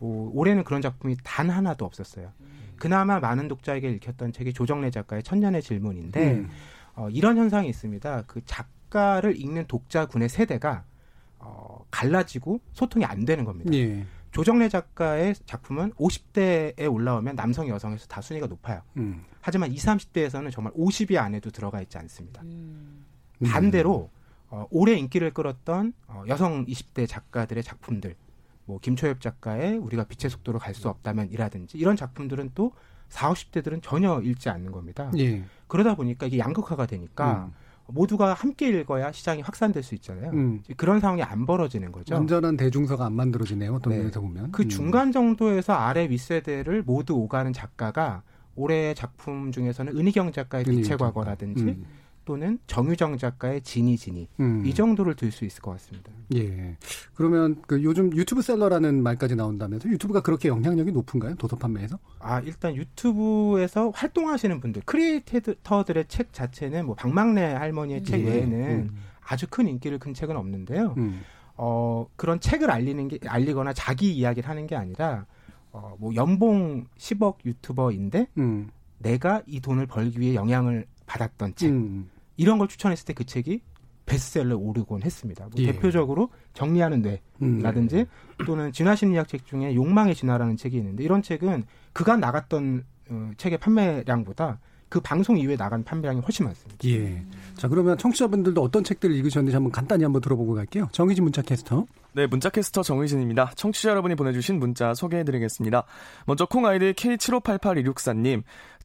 [0.00, 2.32] 어, 올해는 그런 작품이 단 하나도 없었어요.
[2.76, 6.48] 그나마 많은 독자에게 읽혔던 책이 조정래 작가의 천년의 질문인데 음.
[6.94, 8.24] 어, 이런 현상이 있습니다.
[8.26, 10.84] 그 작가를 읽는 독자군의 세대가
[11.38, 13.72] 어, 갈라지고 소통이 안 되는 겁니다.
[13.74, 14.06] 예.
[14.32, 18.80] 조정래 작가의 작품은 50대에 올라오면 남성 여성에서 다 순위가 높아요.
[18.96, 19.24] 음.
[19.40, 22.42] 하지만 20, 30대에서는 정말 50위 안에도 들어가 있지 않습니다.
[22.42, 23.04] 음.
[23.44, 24.10] 반대로
[24.48, 28.16] 어, 오래 인기를 끌었던 어, 여성 20대 작가들의 작품들
[28.64, 32.72] 뭐 김초엽 작가의 우리가 빛의 속도로 갈 수 없다면이라든지 이런 작품들은 또
[33.08, 35.10] 40, 50대들은 전혀 읽지 않는 겁니다.
[35.18, 35.44] 예.
[35.66, 37.52] 그러다 보니까 이게 양극화가 되니까 음.
[37.88, 40.30] 모두가 함께 읽어야 시장이 확산될 수 있잖아요.
[40.32, 40.62] 음.
[40.76, 42.14] 그런 상황이 안 벌어지는 거죠.
[42.14, 43.74] 완전한 대중서가 안 만들어지네요.
[43.74, 43.98] 어떤 네.
[43.98, 44.52] 면에서 보면.
[44.52, 44.68] 그 음.
[44.68, 48.22] 중간 정도에서 아래 윗세대를 모두 오가는 작가가
[48.54, 51.86] 올해 작품 중에서는 은희경 작가의 빛의 과거라든지 음.
[52.24, 54.64] 또는 정유정 작가의 지니 지니 음.
[54.64, 56.12] 이 정도를 들 수 있을 것 같습니다.
[56.34, 56.76] 예.
[57.14, 61.36] 그러면 그 요즘 유튜브 셀러라는 말까지 나온다면서 유튜브가 그렇게 영향력이 높은가요?
[61.36, 61.98] 도서 판매에서?
[62.18, 68.04] 아 일단 유튜브에서 활동하시는 분들 크리에이터들의 책 자체는 뭐 박막래 할머니의 음.
[68.04, 68.24] 책 예.
[68.28, 68.58] 외에는
[68.90, 68.90] 음.
[69.24, 70.94] 아주 큰 인기를 큰 책은 없는데요.
[70.98, 71.22] 음.
[71.56, 75.26] 어 그런 책을 알리는 게 알리거나 자기 이야기를 하는 게 아니라
[75.70, 78.70] 어뭐 연봉 10억 유튜버인데 음.
[78.98, 82.08] 내가 이 돈을 벌기 위해 영향을 받았던 책 음.
[82.42, 83.60] 이런 걸 추천했을 때 그 책이
[84.06, 85.44] 베스트셀러 오르곤 했습니다.
[85.44, 85.72] 뭐 예.
[85.72, 88.44] 대표적으로 정리하는 뇌라든지 음.
[88.46, 93.58] 또는 진화 심리학 책 중에 욕망의 진화라는 책이 있는데 이런 책은 그간 나갔던 어, 책의
[93.58, 96.86] 판매량보다 그 방송 이후에 나간 판매량이 훨씬 많습니다.
[96.86, 97.24] 예.
[97.56, 100.88] 자, 그러면 청취자분들도 어떤 책들을 읽으셨는지 한번 간단히 한번 들어보고 갈게요.
[100.92, 101.86] 정의진 문자 캐스터.
[102.12, 103.52] 네, 문자 캐스터 정의진입니다.
[103.56, 105.84] 청취자 여러분이 보내주신 문자 소개해드리겠습니다.
[106.26, 108.42] 먼저 콩 아이디 K75882664님.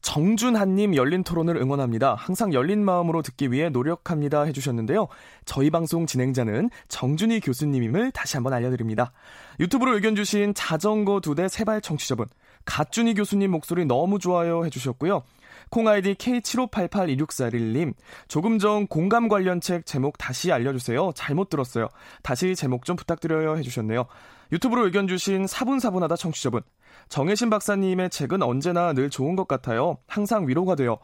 [0.08, 2.16] 정준한님 열린 토론을 응원합니다.
[2.16, 4.44] 항상 열린 마음으로 듣기 위해 노력합니다.
[4.44, 5.10] 해주셨는데요.
[5.44, 9.12] 저희 방송 진행자는 정준희 교수님임을 다시 한번 알려드립니다.
[9.60, 12.26] 유튜브로 의견 주신 자전거 두 대 세발 청취자분.
[12.64, 15.24] 갓준희 교수님 목소리 너무 좋아요 해주셨고요.
[15.72, 17.94] 콩아이디 K75882641님,
[18.30, 21.12] 조금 전 공감 관련 책 제목 다시 알려주세요.
[21.16, 21.90] 잘못 들었어요.
[22.24, 23.58] 다시 제목 좀 부탁드려요.
[23.58, 24.06] 해주셨네요.
[24.54, 26.62] 유튜브로 의견 주신 사분사분하다 청취자분.
[27.10, 29.98] 정혜신 박사님의 책은 언제나 늘 좋은 것 같아요.
[30.08, 30.98] 항상 위로가 돼요.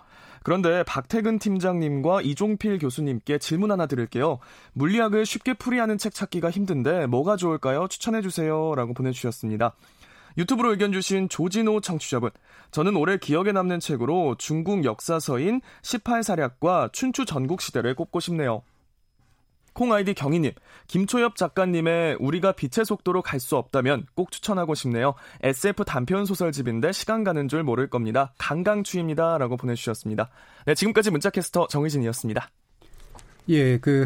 [0.43, 4.39] 그런데 박태근 팀장님과 이종필 교수님께 질문 하나 드릴게요.
[4.73, 7.87] 물리학을 쉽게 풀이하는 책 찾기가 힘든데 뭐가 좋을까요?
[7.87, 8.75] 추천해 주세요.
[8.75, 9.73] 라고 보내주셨습니다.
[10.37, 12.31] 유튜브로 의견 주신 조진호 청취자분.
[12.71, 18.63] 저는 올해 기억에 남는 책으로 중국 역사서인 18사략과 춘추 전국시대를 꼽고 싶네요.
[19.73, 20.51] 콩 아이디 경희님,
[20.87, 25.15] 김초엽 작가님의 우리가 빛의 속도로 갈 수 없다면 꼭 추천하고 싶네요.
[25.41, 28.33] SF 단편 소설집인데 시간 가는 줄 모를 겁니다.
[28.37, 29.37] 강강추입니다.
[29.37, 30.29] 라고 보내주셨습니다.
[30.65, 32.49] 네, 지금까지 문자캐스터 정희진이었습니다.
[33.49, 34.05] 예, 그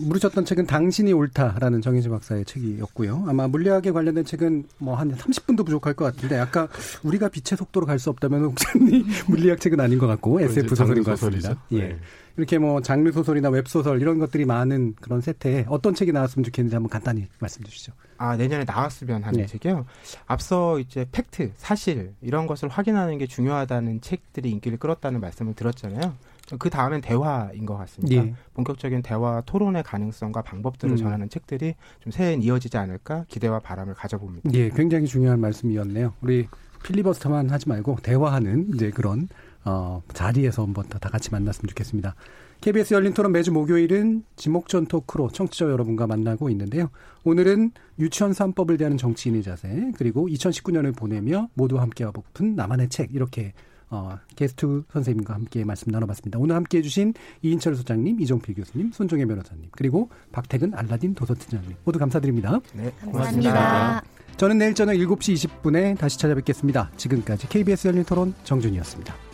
[0.00, 3.24] 물으셨던 책은 당신이 옳다라는 정희진 박사의 책이었고요.
[3.28, 6.68] 아마 물리학에 관련된 책은 뭐 한 30분도 부족할 것 같은데 아까
[7.02, 8.64] 우리가 빛의 속도로 갈 수 없다면 혹시
[9.28, 11.62] 물리학 책은 아닌 것 같고 SF 소설인 것 같습니다.
[11.72, 11.80] 예.
[11.88, 11.98] 네.
[12.38, 16.74] 이렇게 뭐 장르 소설이나 웹 소설 이런 것들이 많은 그런 세태에 어떤 책이 나왔으면 좋겠는지
[16.76, 17.92] 한번 간단히 말씀 주시죠.
[18.16, 19.46] 아 내년에 나왔으면 하는 네.
[19.46, 19.84] 책이요.
[20.26, 26.14] 앞서 이제 팩트, 사실 이런 것을 확인하는 게 중요하다는 책들이 인기를 끌었다는 말씀을 들었잖아요.
[26.58, 28.24] 그 다음엔 대화인 것 같습니다.
[28.24, 28.34] 예.
[28.54, 30.96] 본격적인 대화, 토론의 가능성과 방법들을 음.
[30.96, 34.50] 전하는 책들이 좀 새해 이어지지 않을까 기대와 바람을 가져봅니다.
[34.54, 36.14] 예, 굉장히 중요한 말씀이었네요.
[36.22, 36.48] 우리
[36.84, 39.28] 필리버스터만 하지 말고 대화하는 이제 그런
[39.64, 42.14] 어, 자리에서 한번 더 다 같이 만났으면 좋겠습니다.
[42.60, 46.90] KBS 열린 토론 매주 목요일은 지목전 토크로 청취자 여러분과 만나고 있는데요.
[47.24, 53.52] 오늘은 유치원 3법을 대하는 정치인의 자세, 그리고 2019년을 보내며 모두 함께하고픈 나만의 책, 이렇게
[53.90, 56.38] 어, 게스트 선생님과 함께 말씀 나눠봤습니다.
[56.38, 62.60] 오늘 함께 해주신 이인철 소장님, 이종필 교수님, 손종혜 변호사님, 그리고 박태근 알라딘 도서팀장님 모두 감사드립니다.
[62.74, 63.52] 네, 고맙습니다.
[63.52, 64.02] 감사합니다.
[64.36, 66.90] 저는 내일 저녁 7시 20분에 다시 찾아뵙겠습니다.
[66.96, 69.27] 지금까지 KBS 열린 토론 정준이었습니다.